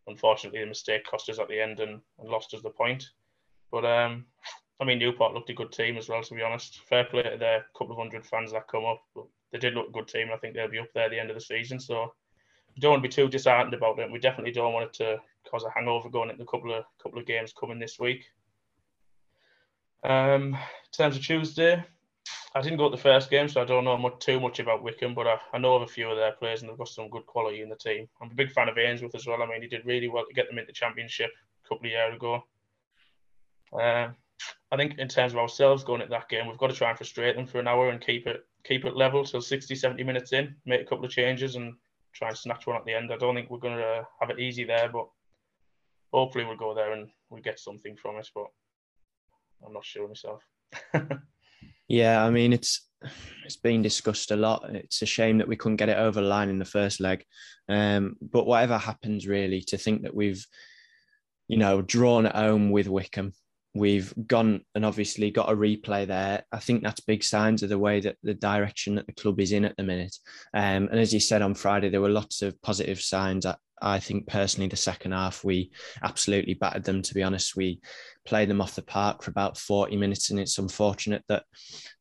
unfortunately 0.08 0.62
the 0.62 0.66
mistake 0.68 1.06
cost 1.06 1.30
us 1.30 1.40
at 1.40 1.50
the 1.50 1.62
end 1.62 1.80
and, 1.80 2.02
and 2.20 2.30
lost 2.30 2.54
us 2.54 2.62
the 2.62 2.70
point. 2.70 3.10
But 3.72 3.86
um, 3.86 4.26
I 4.80 4.86
mean 4.86 5.00
Newport 5.00 5.34
looked 5.34 5.50
a 5.50 5.54
good 5.54 5.72
team 5.72 5.98
as 5.98 6.08
well 6.08 6.24
to 6.24 6.34
be 6.34 6.42
honest. 6.42 6.80
Fair 6.88 7.04
play 7.04 7.24
to 7.24 7.38
their 7.38 7.66
couple 7.78 7.92
of 7.92 8.00
hundred 8.00 8.26
fans 8.26 8.54
that 8.54 8.68
come 8.68 8.86
up, 8.86 9.02
but 9.14 9.26
they 9.52 9.60
did 9.60 9.74
look 9.74 9.90
a 9.90 9.92
good 9.92 10.08
team. 10.08 10.30
I 10.34 10.38
think 10.38 10.56
they'll 10.56 10.70
be 10.70 10.80
up 10.80 10.94
there 10.94 11.06
at 11.06 11.12
the 11.12 11.20
end 11.20 11.30
of 11.30 11.36
the 11.36 11.42
season. 11.42 11.80
So 11.80 12.14
we 12.76 12.80
don't 12.80 12.92
want 12.92 13.04
to 13.04 13.10
be 13.10 13.14
too 13.14 13.28
disheartened 13.28 13.74
about 13.74 14.00
it. 14.00 14.12
We 14.12 14.20
definitely 14.20 14.54
don't 14.54 14.74
want 14.74 14.86
it 14.86 14.94
to 14.94 15.18
cause 15.50 15.64
a 15.64 15.70
hangover 15.70 16.10
going 16.10 16.30
into 16.30 16.44
a 16.44 16.48
couple 16.48 16.74
of 16.74 16.86
couple 17.02 17.20
of 17.20 17.26
games 17.26 17.54
coming 17.54 17.80
this 17.80 18.00
week. 18.00 18.26
Um, 20.04 20.54
in 20.54 20.92
terms 20.92 21.16
of 21.16 21.24
Tuesday, 21.24 21.84
I 22.56 22.62
didn't 22.62 22.78
go 22.78 22.90
to 22.90 22.96
the 22.96 23.02
first 23.02 23.30
game, 23.30 23.48
so 23.48 23.62
I 23.62 23.66
don't 23.66 23.84
know 23.84 23.98
much, 23.98 24.20
too 24.20 24.40
much 24.40 24.60
about 24.60 24.82
Wycombe, 24.82 25.14
but 25.14 25.28
I, 25.28 25.38
I 25.54 25.58
know 25.60 25.76
of 25.76 25.84
a 25.84 25.88
few 25.88 26.10
of 26.10 26.18
their 26.18 26.32
players 26.32 26.62
and 26.62 26.70
they've 26.70 26.78
got 26.78 26.88
some 26.88 27.10
good 27.10 27.26
quality 27.26 27.62
in 27.62 27.70
the 27.70 27.76
team. 27.76 28.08
I'm 28.22 28.32
a 28.32 28.36
big 28.36 28.52
fan 28.52 28.70
of 28.70 28.78
Ainsworth 28.78 29.16
as 29.16 29.28
well. 29.28 29.42
I 29.44 29.46
mean, 29.46 29.62
he 29.62 29.68
did 29.68 29.86
really 29.86 30.08
well 30.08 30.26
to 30.28 30.34
get 30.34 30.48
them 30.48 30.58
into 30.58 30.68
the 30.68 30.74
championship 30.74 31.30
a 31.66 31.70
couple 31.70 31.86
of 31.86 31.92
years 31.92 32.16
ago. 32.16 32.44
Uh, 33.72 34.10
I 34.72 34.78
think 34.78 34.98
in 34.98 35.08
terms 35.08 35.34
of 35.34 35.40
ourselves 35.40 35.84
going 35.84 36.02
into 36.02 36.12
that 36.12 36.30
game, 36.30 36.48
we've 36.48 36.58
got 36.58 36.70
to 36.70 36.76
try 36.76 36.90
and 36.90 36.98
frustrate 36.98 37.36
them 37.36 37.46
for 37.46 37.60
an 37.60 37.68
hour 37.68 37.90
and 37.90 38.02
keep 38.02 38.26
it 38.26 38.46
keep 38.66 38.86
it 38.86 38.96
level 38.96 39.24
till 39.24 39.42
60, 39.42 39.74
70 39.74 40.04
minutes 40.04 40.34
in, 40.34 40.56
make 40.66 40.82
a 40.82 40.86
couple 40.86 41.06
of 41.06 41.12
changes 41.12 41.56
and 41.56 41.74
try 42.14 42.28
and 42.28 42.38
snatch 42.38 42.68
one 42.68 42.76
at 42.76 42.86
the 42.86 42.94
end. 42.94 43.12
I 43.12 43.18
don't 43.18 43.36
think 43.36 43.50
we're 43.50 43.58
going 43.58 43.78
to 43.78 44.06
have 44.20 44.30
it 44.30 44.40
easy 44.40 44.64
there, 44.64 44.90
but 44.90 45.08
hopefully 46.12 46.46
we'll 46.46 46.58
go 46.58 46.74
there 46.74 46.92
and 46.94 47.10
we 47.30 47.42
get 47.42 47.60
something 47.60 47.96
from 47.96 48.18
it. 48.18 48.28
But 48.36 48.48
I'm 49.66 49.74
not 49.74 49.86
sure 49.86 50.08
myself. 50.08 50.44
yeah, 51.88 52.24
I 52.24 52.30
mean 52.30 52.54
it's 52.54 52.90
it's 53.46 53.58
been 53.58 53.82
discussed 53.82 54.32
a 54.32 54.36
lot. 54.36 54.70
It's 54.76 55.02
a 55.02 55.06
shame 55.06 55.38
that 55.38 55.48
we 55.48 55.56
couldn't 55.56 55.78
get 55.78 55.90
it 55.90 55.98
over 55.98 56.22
the 56.22 56.28
line 56.28 56.50
in 56.50 56.60
the 56.60 56.66
first 56.66 57.00
leg. 57.00 57.24
Um, 57.68 58.16
but 58.22 58.46
whatever 58.46 58.78
happens, 58.78 59.28
really, 59.28 59.62
to 59.68 59.78
think 59.78 60.04
that 60.04 60.16
we've, 60.16 60.46
you 61.48 61.58
know, 61.58 61.82
drawn 61.82 62.26
at 62.26 62.36
home 62.36 62.72
with 62.72 62.88
Wycombe, 62.88 63.34
we've 63.74 64.14
gone 64.28 64.62
and 64.76 64.86
obviously 64.86 65.32
got 65.32 65.52
a 65.52 65.56
replay 65.56 66.06
there. 66.06 66.44
I 66.52 66.60
think 66.60 66.84
that's 66.84 67.00
big 67.00 67.24
signs 67.24 67.64
of 67.64 67.70
the 67.70 67.80
way 67.80 68.02
that 68.02 68.18
the 68.24 68.34
direction 68.34 68.96
that 68.96 69.08
the 69.08 69.14
club 69.14 69.40
is 69.40 69.52
in 69.52 69.66
at 69.66 69.78
the 69.78 69.84
minute. 69.84 70.16
Um, 70.54 70.90
and 70.90 71.00
as 71.00 71.14
you 71.14 71.20
said 71.20 71.42
on 71.42 71.56
Friday, 71.56 71.90
there 71.90 72.02
were 72.02 72.10
lots 72.10 72.42
of 72.42 72.62
positive 72.62 73.00
signs. 73.00 73.46
I, 73.46 73.56
I 73.82 74.00
think 74.00 74.28
personally, 74.28 74.68
the 74.68 74.76
second 74.76 75.14
half 75.14 75.44
we 75.44 75.72
absolutely 76.04 76.56
battered 76.56 76.84
them. 76.84 77.02
To 77.02 77.14
be 77.14 77.24
honest, 77.24 77.56
we 77.56 77.80
played 78.30 78.50
them 78.50 78.62
off 78.62 78.76
the 78.76 78.82
park 78.84 79.24
for 79.24 79.32
about 79.32 79.58
forty 79.58 79.98
minutes, 79.98 80.30
and 80.30 80.40
it's 80.40 80.60
unfortunate 80.60 81.24
that 81.28 81.44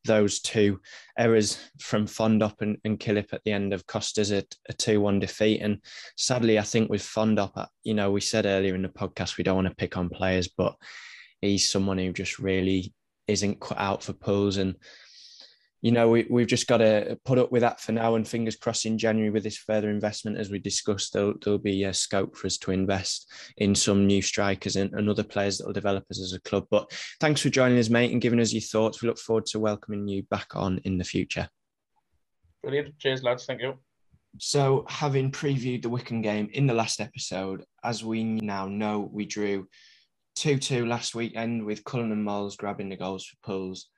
those 0.04 0.40
two 0.40 0.80
errors 1.16 1.58
from 1.80 2.06
Fondop 2.06 2.60
and, 2.60 2.76
and 2.84 3.00
Killip 3.00 3.32
at 3.32 3.42
the 3.44 3.52
end 3.52 3.72
of 3.72 3.86
cost 3.86 4.18
us 4.18 4.30
a, 4.30 4.42
a 4.68 4.72
two-one 4.74 5.20
defeat. 5.20 5.60
And 5.62 5.78
sadly, 6.16 6.58
I 6.58 6.62
think 6.62 6.90
with 6.90 7.02
Fondop, 7.02 7.52
uh, 7.56 7.66
you 7.82 7.94
know, 7.94 8.10
we 8.12 8.20
said 8.20 8.46
earlier 8.46 8.74
in 8.74 8.82
the 8.82 8.88
podcast 9.00 9.38
we 9.38 9.44
don't 9.44 9.56
want 9.56 9.68
to 9.68 9.74
pick 9.74 9.96
on 9.96 10.08
players, 10.08 10.48
but 10.56 10.74
he's 11.40 11.70
someone 11.70 11.98
who 11.98 12.12
just 12.12 12.38
really 12.38 12.92
isn't 13.26 13.60
cut 13.60 13.78
out 13.78 14.02
for 14.02 14.12
Pools 14.12 14.56
and 14.58 14.74
you 15.80 15.92
know, 15.92 16.08
we, 16.08 16.26
we've 16.28 16.46
just 16.46 16.66
got 16.66 16.78
to 16.78 17.18
put 17.24 17.38
up 17.38 17.52
with 17.52 17.62
that 17.62 17.80
for 17.80 17.92
now. 17.92 18.16
And 18.16 18.26
fingers 18.26 18.56
crossed 18.56 18.84
in 18.84 18.98
January 18.98 19.30
with 19.30 19.44
this 19.44 19.58
further 19.58 19.90
investment, 19.90 20.36
as 20.36 20.50
we 20.50 20.58
discussed, 20.58 21.12
there'll, 21.12 21.34
there'll 21.42 21.58
be 21.58 21.84
a 21.84 21.94
scope 21.94 22.36
for 22.36 22.46
us 22.46 22.58
to 22.58 22.72
invest 22.72 23.32
in 23.58 23.74
some 23.74 24.06
new 24.06 24.20
strikers 24.20 24.76
and, 24.76 24.92
and 24.94 25.08
other 25.08 25.22
players 25.22 25.58
that 25.58 25.66
will 25.66 25.72
develop 25.72 26.04
us 26.10 26.20
as 26.20 26.32
a 26.32 26.40
club. 26.40 26.66
But 26.70 26.90
thanks 27.20 27.40
for 27.40 27.48
joining 27.48 27.78
us, 27.78 27.90
mate, 27.90 28.10
and 28.10 28.20
giving 28.20 28.40
us 28.40 28.52
your 28.52 28.60
thoughts. 28.60 29.00
We 29.00 29.08
look 29.08 29.18
forward 29.18 29.46
to 29.46 29.60
welcoming 29.60 30.08
you 30.08 30.24
back 30.24 30.48
on 30.56 30.80
in 30.84 30.98
the 30.98 31.04
future. 31.04 31.48
Brilliant. 32.62 32.98
Cheers, 32.98 33.22
lads. 33.22 33.46
Thank 33.46 33.60
you. 33.60 33.74
So, 34.40 34.84
having 34.88 35.30
previewed 35.32 35.82
the 35.82 35.88
Wycombe 35.88 36.22
game 36.22 36.50
in 36.52 36.66
the 36.66 36.74
last 36.74 37.00
episode, 37.00 37.64
as 37.82 38.04
we 38.04 38.24
now 38.24 38.66
know, 38.66 39.08
we 39.10 39.26
drew 39.26 39.68
2 40.36 40.58
2 40.58 40.86
last 40.86 41.14
weekend 41.14 41.64
with 41.64 41.84
Cullen 41.84 42.12
and 42.12 42.22
Mols 42.22 42.56
grabbing 42.56 42.88
the 42.88 42.96
goals 42.96 43.24
for 43.24 43.36
Pools 43.42 43.88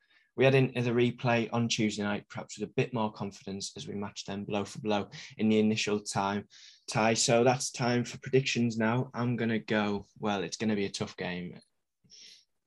we 0.40 0.46
head 0.46 0.54
into 0.54 0.80
the 0.80 0.90
replay 0.90 1.50
on 1.52 1.68
Tuesday 1.68 2.02
night, 2.02 2.24
perhaps 2.30 2.58
with 2.58 2.66
a 2.66 2.72
bit 2.72 2.94
more 2.94 3.12
confidence 3.12 3.72
as 3.76 3.86
we 3.86 3.94
match 3.94 4.24
them 4.24 4.44
blow 4.44 4.64
for 4.64 4.78
blow 4.78 5.06
in 5.36 5.50
the 5.50 5.58
initial 5.58 6.00
time 6.00 6.46
tie. 6.90 7.12
So 7.12 7.44
that's 7.44 7.70
time 7.70 8.04
for 8.04 8.18
predictions 8.20 8.78
now. 8.78 9.10
I'm 9.12 9.36
going 9.36 9.50
to 9.50 9.58
go, 9.58 10.06
well, 10.18 10.42
it's 10.42 10.56
going 10.56 10.70
to 10.70 10.76
be 10.76 10.86
a 10.86 10.90
tough 10.90 11.14
game. 11.18 11.60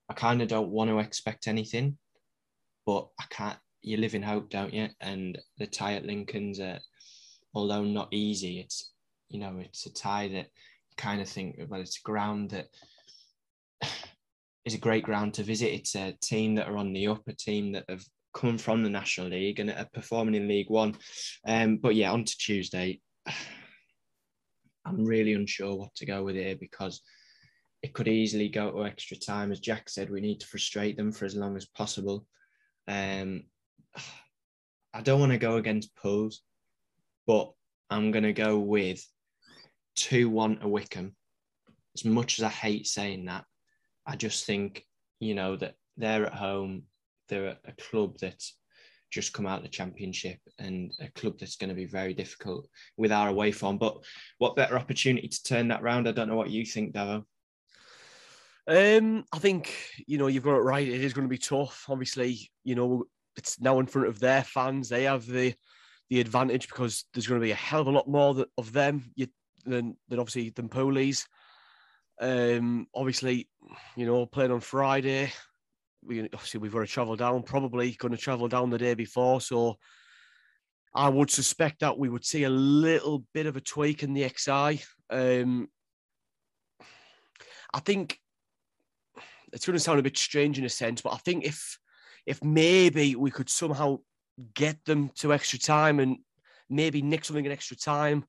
I 0.08 0.14
kind 0.14 0.44
of 0.44 0.50
don't 0.50 0.70
want 0.70 0.92
to 0.92 1.00
expect 1.00 1.48
anything, 1.48 1.98
but 2.86 3.08
I 3.20 3.24
can't. 3.32 3.58
You 3.82 3.98
live 3.98 4.14
in 4.14 4.22
hope, 4.22 4.52
don't 4.52 4.74
you? 4.74 4.90
And 5.02 5.40
the 5.58 5.66
tie 5.66 5.96
at 5.96 6.06
Lincoln's, 6.06 6.60
uh, 6.60 6.78
although 7.56 7.84
not 7.84 8.10
easy, 8.12 8.60
it's 8.60 8.92
you 9.30 9.40
know 9.40 9.58
it's 9.60 9.88
a 9.88 9.94
tie 9.94 10.28
that 10.28 10.50
kind 10.96 11.22
of 11.22 11.28
think 11.28 11.60
well, 11.70 11.82
it's 11.82 11.98
ground 11.98 12.52
that 12.52 12.68
is 14.66 14.74
a 14.74 14.80
great 14.80 15.04
ground 15.04 15.34
to 15.36 15.44
visit. 15.44 15.74
It's 15.74 15.96
a 15.96 16.16
team 16.22 16.56
that 16.56 16.68
are 16.68 16.78
on 16.78 16.94
the 16.94 17.08
up, 17.08 17.22
a 17.28 17.34
team 17.34 17.74
that 17.74 17.86
have 17.90 18.04
come 18.34 18.58
from 18.58 18.84
the 18.84 18.90
National 18.90 19.28
League 19.28 19.60
and 19.60 19.70
are 19.70 19.88
performing 19.94 20.36
in 20.36 20.48
League 20.48 20.70
One. 20.70 20.96
Um, 21.48 21.78
but 21.78 21.96
yeah, 21.96 22.12
on 22.12 22.24
to 22.24 22.38
Tuesday. 22.38 23.00
I'm 24.86 25.06
really 25.06 25.34
unsure 25.34 25.76
what 25.76 25.96
to 25.96 26.06
go 26.06 26.24
with 26.24 26.36
here 26.36 26.58
because 26.60 27.02
it 27.82 27.94
could 27.94 28.08
easily 28.08 28.50
go 28.50 28.72
to 28.72 28.86
extra 28.86 29.16
time. 29.16 29.52
As 29.52 29.60
Jack 29.60 29.90
said, 29.90 30.10
we 30.10 30.22
need 30.22 30.40
to 30.42 30.48
frustrate 30.48 30.98
them 30.98 31.12
for 31.12 31.26
as 31.26 31.36
long 31.36 31.56
as 31.56 31.66
possible. 31.66 32.26
Um, 32.88 33.44
I 34.96 35.02
don't 35.02 35.20
want 35.20 35.32
to 35.32 35.38
go 35.38 35.56
against 35.56 35.96
Pools, 35.96 36.42
but 37.26 37.52
I'm 37.90 38.12
going 38.12 38.24
to 38.24 38.34
go 38.34 38.60
with 38.60 39.04
2 39.96 40.30
1 40.30 40.60
to 40.60 40.68
Wycombe. 40.68 41.16
As 41.96 42.06
much 42.06 42.40
as 42.40 42.44
I 42.44 42.50
hate 42.50 42.88
saying 42.88 43.26
that, 43.26 43.46
I 44.06 44.16
just 44.16 44.46
think, 44.46 44.86
you 45.20 45.36
know, 45.36 45.56
that 45.58 45.76
they're 45.98 46.26
at 46.26 46.34
home, 46.34 46.84
they're 47.30 47.58
a 47.66 47.74
club 47.90 48.18
that's 48.20 48.56
just 49.12 49.34
come 49.34 49.46
out 49.46 49.58
of 49.58 49.64
the 49.64 49.70
championship 49.70 50.40
and 50.58 50.92
a 51.00 51.08
club 51.12 51.38
that's 51.40 51.56
going 51.56 51.70
to 51.70 51.76
be 51.76 51.86
very 51.86 52.14
difficult 52.14 52.68
with 52.98 53.12
our 53.12 53.30
away 53.30 53.52
form. 53.52 53.78
But 53.78 53.98
what 54.40 54.56
better 54.56 54.78
opportunity 54.78 55.28
to 55.28 55.44
turn 55.44 55.68
that 55.68 55.84
round? 55.84 56.08
I 56.08 56.12
don't 56.12 56.28
know 56.28 56.36
what 56.36 56.50
you 56.50 56.66
think, 56.66 56.94
Davo. 56.94 57.24
Um, 58.66 59.26
I 59.32 59.40
think 59.40 59.76
you 60.08 60.18
know 60.18 60.28
you've 60.28 60.44
got 60.44 60.56
it 60.56 60.62
right. 60.64 60.88
It 60.88 61.04
is 61.04 61.14
going 61.14 61.28
to 61.28 61.30
be 61.30 61.38
tough. 61.38 61.86
Obviously, 61.90 62.50
you 62.64 62.76
know 62.76 63.04
it's 63.36 63.60
now 63.60 63.80
in 63.80 63.86
front 63.86 64.08
of 64.08 64.20
their 64.20 64.44
fans. 64.44 64.90
They 64.90 65.04
have 65.04 65.26
the 65.26 65.54
the 66.10 66.22
advantage 66.22 66.68
because 66.68 67.06
there's 67.14 67.28
going 67.28 67.40
to 67.40 67.46
be 67.46 67.52
a 67.52 67.56
hell 67.56 67.82
of 67.82 67.88
a 67.88 67.92
lot 67.92 68.08
more 68.08 68.46
of 68.58 68.72
them 68.72 69.04
than 69.66 69.98
than 70.08 70.20
obviously 70.20 70.50
than 70.50 70.70
Poolies. 70.70 71.26
Um, 72.20 72.88
obviously, 72.94 73.50
you 73.96 74.06
know, 74.06 74.26
playing 74.26 74.52
on 74.52 74.60
Friday, 74.60 75.32
we 76.06 76.22
obviously 76.22 76.60
we've 76.60 76.74
got 76.74 76.80
to 76.80 76.88
travel 76.88 77.16
down. 77.16 77.44
Probably 77.44 77.92
going 77.92 78.12
to 78.12 78.18
travel 78.18 78.48
down 78.48 78.70
the 78.70 78.78
day 78.78 78.94
before, 78.94 79.42
so 79.42 79.78
I 80.96 81.10
would 81.10 81.32
suspect 81.32 81.80
that 81.80 81.98
we 81.98 82.10
would 82.10 82.26
see 82.26 82.44
a 82.44 82.50
little 82.50 83.26
bit 83.34 83.46
of 83.46 83.58
a 83.58 83.62
tweak 83.62 84.04
in 84.04 84.14
the 84.14 84.28
XI. 84.28 84.84
Um, 85.10 85.68
I 87.74 87.80
think 87.80 88.20
it's 89.52 89.66
going 89.66 89.76
to 89.76 89.80
sound 89.80 90.00
a 90.00 90.04
bit 90.04 90.18
strange 90.18 90.60
in 90.60 90.66
a 90.66 90.70
sense, 90.70 91.02
but 91.02 91.14
I 91.14 91.18
think 91.18 91.46
if 91.46 91.80
if 92.26 92.44
maybe 92.44 93.16
we 93.16 93.32
could 93.32 93.50
somehow 93.50 94.00
get 94.54 94.84
them 94.86 95.10
to 95.16 95.34
extra 95.34 95.60
time 95.60 96.00
and 96.00 96.18
maybe 96.70 97.02
nick 97.02 97.26
something 97.26 97.46
in 97.46 97.52
extra 97.52 97.76
time, 97.76 98.26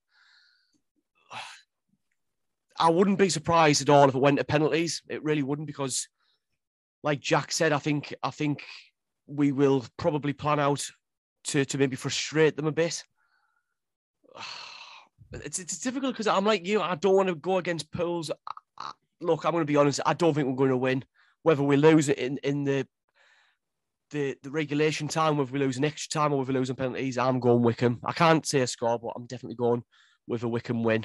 I 2.78 2.90
wouldn't 2.90 3.18
be 3.18 3.28
surprised 3.28 3.82
at 3.82 3.88
all 3.88 4.08
if 4.08 4.14
it 4.14 4.20
went 4.20 4.38
to 4.38 4.44
penalties. 4.44 5.02
It 5.08 5.22
really 5.22 5.42
wouldn't 5.42 5.66
because, 5.66 6.08
like 7.02 7.20
Jack 7.20 7.52
said, 7.52 7.72
I 7.72 7.78
think 7.78 8.14
I 8.22 8.30
think 8.30 8.64
we 9.26 9.52
will 9.52 9.84
probably 9.96 10.32
plan 10.32 10.60
out 10.60 10.86
to 11.44 11.64
to 11.64 11.78
maybe 11.78 11.96
frustrate 11.96 12.56
them 12.56 12.66
a 12.66 12.72
bit. 12.72 13.04
It's 15.42 15.58
it's 15.58 15.80
difficult 15.80 16.12
because 16.14 16.28
I'm 16.28 16.44
like 16.44 16.64
you. 16.64 16.80
I 16.80 16.94
don't 16.94 17.16
want 17.16 17.28
to 17.28 17.34
go 17.34 17.58
against 17.58 17.90
Pools. 17.90 18.30
Look, 19.20 19.44
I'm 19.44 19.50
going 19.50 19.62
to 19.62 19.72
be 19.72 19.74
honest. 19.74 19.98
I 20.06 20.14
don't 20.14 20.32
think 20.32 20.46
we're 20.46 20.54
going 20.54 20.70
to 20.70 20.76
win. 20.76 21.04
Whether 21.42 21.64
we 21.64 21.76
lose 21.76 22.08
it 22.08 22.18
in 22.18 22.38
in 22.44 22.62
the 22.62 22.86
the, 24.10 24.36
the 24.44 24.50
regulation 24.52 25.08
time, 25.08 25.36
whether 25.36 25.50
we 25.50 25.58
lose 25.58 25.76
an 25.76 25.84
extra 25.84 26.08
time 26.20 26.32
or 26.32 26.38
whether 26.38 26.52
we 26.52 26.58
lose 26.60 26.70
in 26.70 26.76
penalties, 26.76 27.18
I'm 27.18 27.40
going 27.40 27.62
Wycombe. 27.62 27.98
I 28.04 28.12
can't 28.12 28.46
say 28.46 28.60
a 28.60 28.66
score, 28.68 28.96
but 28.96 29.12
I'm 29.16 29.26
definitely 29.26 29.56
going 29.56 29.82
with 30.28 30.44
a 30.44 30.48
Wycombe 30.48 30.84
win. 30.84 31.04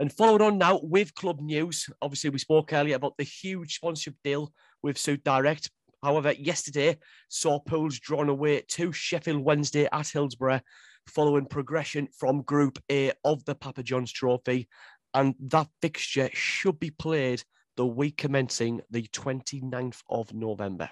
And 0.00 0.12
following 0.12 0.42
on 0.42 0.58
now 0.58 0.78
with 0.82 1.14
club 1.14 1.40
news, 1.40 1.88
obviously 2.00 2.30
we 2.30 2.38
spoke 2.38 2.72
earlier 2.72 2.94
about 2.94 3.16
the 3.18 3.24
huge 3.24 3.74
sponsorship 3.74 4.14
deal 4.22 4.52
with 4.82 4.96
Suit 4.96 5.24
Direct. 5.24 5.70
However, 6.04 6.32
yesterday 6.32 6.98
saw 7.28 7.58
Pools 7.58 7.98
drawn 7.98 8.28
away 8.28 8.62
to 8.68 8.92
Sheffield 8.92 9.42
Wednesday 9.42 9.88
at 9.90 10.08
Hillsborough 10.08 10.60
following 11.08 11.46
progression 11.46 12.06
from 12.16 12.42
Group 12.42 12.78
A 12.92 13.12
of 13.24 13.44
the 13.44 13.56
Papa 13.56 13.82
John's 13.82 14.12
Trophy. 14.12 14.68
And 15.14 15.34
that 15.40 15.66
fixture 15.82 16.30
should 16.32 16.78
be 16.78 16.90
played 16.90 17.42
the 17.76 17.86
week 17.86 18.18
commencing 18.18 18.82
the 18.90 19.02
29th 19.02 20.02
of 20.08 20.32
November. 20.32 20.90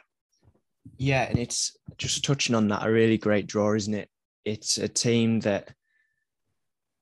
Yeah, 0.96 1.28
and 1.28 1.38
it's 1.38 1.76
just 1.96 2.24
touching 2.24 2.56
on 2.56 2.68
that, 2.68 2.86
a 2.86 2.90
really 2.90 3.18
great 3.18 3.46
draw, 3.46 3.74
isn't 3.74 3.94
it? 3.94 4.08
It's 4.44 4.78
a 4.78 4.88
team 4.88 5.40
that 5.40 5.74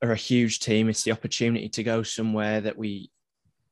are 0.05 0.13
a 0.13 0.17
huge 0.17 0.61
team. 0.61 0.89
It's 0.89 1.03
the 1.03 1.13
opportunity 1.13 1.69
to 1.71 1.83
go 1.83 2.03
somewhere 2.03 2.61
that 2.61 2.77
we, 2.77 3.11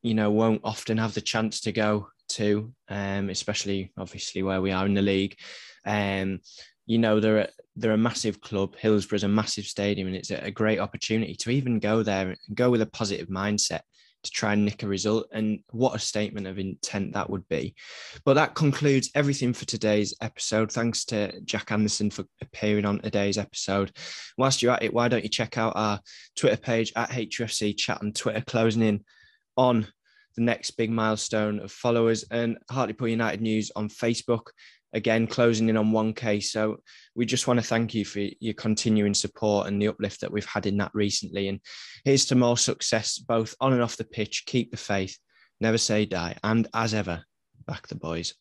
you 0.03 0.15
know, 0.15 0.31
won't 0.31 0.63
often 0.65 0.99
have 0.99 1.15
the 1.15 1.21
chance 1.21 1.61
to 1.61 1.73
go 1.73 2.09
to, 2.31 2.73
um, 2.89 3.31
especially 3.31 3.93
obviously 3.99 4.43
where 4.43 4.61
we 4.61 4.73
are 4.73 4.87
in 4.87 4.95
the 4.95 5.03
league. 5.03 5.37
Um, 5.85 6.41
you 6.87 6.99
know, 6.99 7.21
they're 7.21 7.39
a, 7.39 7.49
they're 7.77 7.93
a 7.93 7.99
massive 7.99 8.41
club. 8.41 8.77
Hillsborough's 8.77 9.25
a 9.25 9.29
massive 9.29 9.65
stadium, 9.65 10.09
and 10.09 10.17
it's 10.17 10.31
a, 10.31 10.45
a 10.45 10.51
great 10.51 10.79
opportunity 10.79 11.35
to 11.37 11.51
even 11.51 11.79
go 11.79 12.03
there 12.03 12.29
and 12.31 12.39
go 12.55 12.71
with 12.71 12.83
a 12.83 12.87
positive 12.87 13.29
mindset 13.29 13.83
to 14.23 14.31
try 14.31 14.53
and 14.53 14.65
nick 14.65 14.83
a 14.83 14.87
result. 14.87 15.27
And 15.33 15.61
what 15.71 15.95
a 15.95 15.99
statement 15.99 16.47
of 16.47 16.59
intent 16.59 17.15
that 17.15 17.31
would 17.31 17.49
be. 17.49 17.75
But 18.25 18.35
that 18.35 18.55
concludes 18.55 19.11
everything 19.15 19.53
for 19.53 19.65
today's 19.65 20.15
episode. 20.21 20.71
Thanks 20.73 21.05
to 21.07 21.41
Jack 21.43 21.73
Anderson 21.73 22.11
for 22.11 22.25
appearing 22.41 22.85
on 22.85 23.01
today's 23.01 23.39
episode. 23.39 23.93
Whilst 24.39 24.63
you're 24.63 24.73
at 24.73 24.83
it, 24.83 24.95
why 24.95 25.09
don't 25.09 25.25
you 25.25 25.31
check 25.31 25.59
out 25.59 25.75
our 25.77 26.01
Twitter 26.37 26.57
page 26.57 26.93
at 26.97 27.11
HUFC 27.11 27.77
Chat 27.77 28.01
on 28.01 28.13
Twitter, 28.13 28.41
closing 28.41 28.83
in 28.83 29.05
on 29.57 29.87
the 30.37 30.43
next 30.43 30.73
big 30.73 30.91
milestone 30.91 31.61
of 31.61 31.71
followers, 31.71 32.25
and 32.31 32.59
Hartlepool 32.71 33.09
United 33.09 33.41
News 33.41 33.71
on 33.77 33.89
Facebook 33.89 34.47
again 34.93 35.27
closing 35.27 35.69
in 35.69 35.77
on 35.77 35.91
1k 35.91 36.43
so 36.43 36.79
we 37.15 37.27
just 37.27 37.47
want 37.47 37.61
to 37.61 37.67
thank 37.67 37.95
you 37.95 38.05
for 38.05 38.21
your 38.41 38.55
continuing 38.55 39.15
support 39.15 39.67
and 39.67 39.81
the 39.81 39.89
uplift 39.89 40.21
that 40.21 40.33
we've 40.33 40.47
had 40.47 40.67
in 40.67 40.79
that 40.79 40.91
recently. 40.95 41.49
And 41.49 41.61
here's 42.05 42.25
to 42.27 42.35
more 42.35 42.57
success 42.57 43.19
both 43.19 43.55
on 43.61 43.73
and 43.73 43.83
off 43.83 43.97
the 43.97 44.05
pitch. 44.05 44.45
Keep 44.47 44.71
the 44.71 44.77
faith. 44.77 45.19
Never 45.61 45.79
say 45.79 46.07
die. 46.07 46.37
And 46.43 46.69
as 46.75 46.95
ever 46.95 47.25
back 47.67 47.87
the 47.87 47.95
boys 47.95 48.35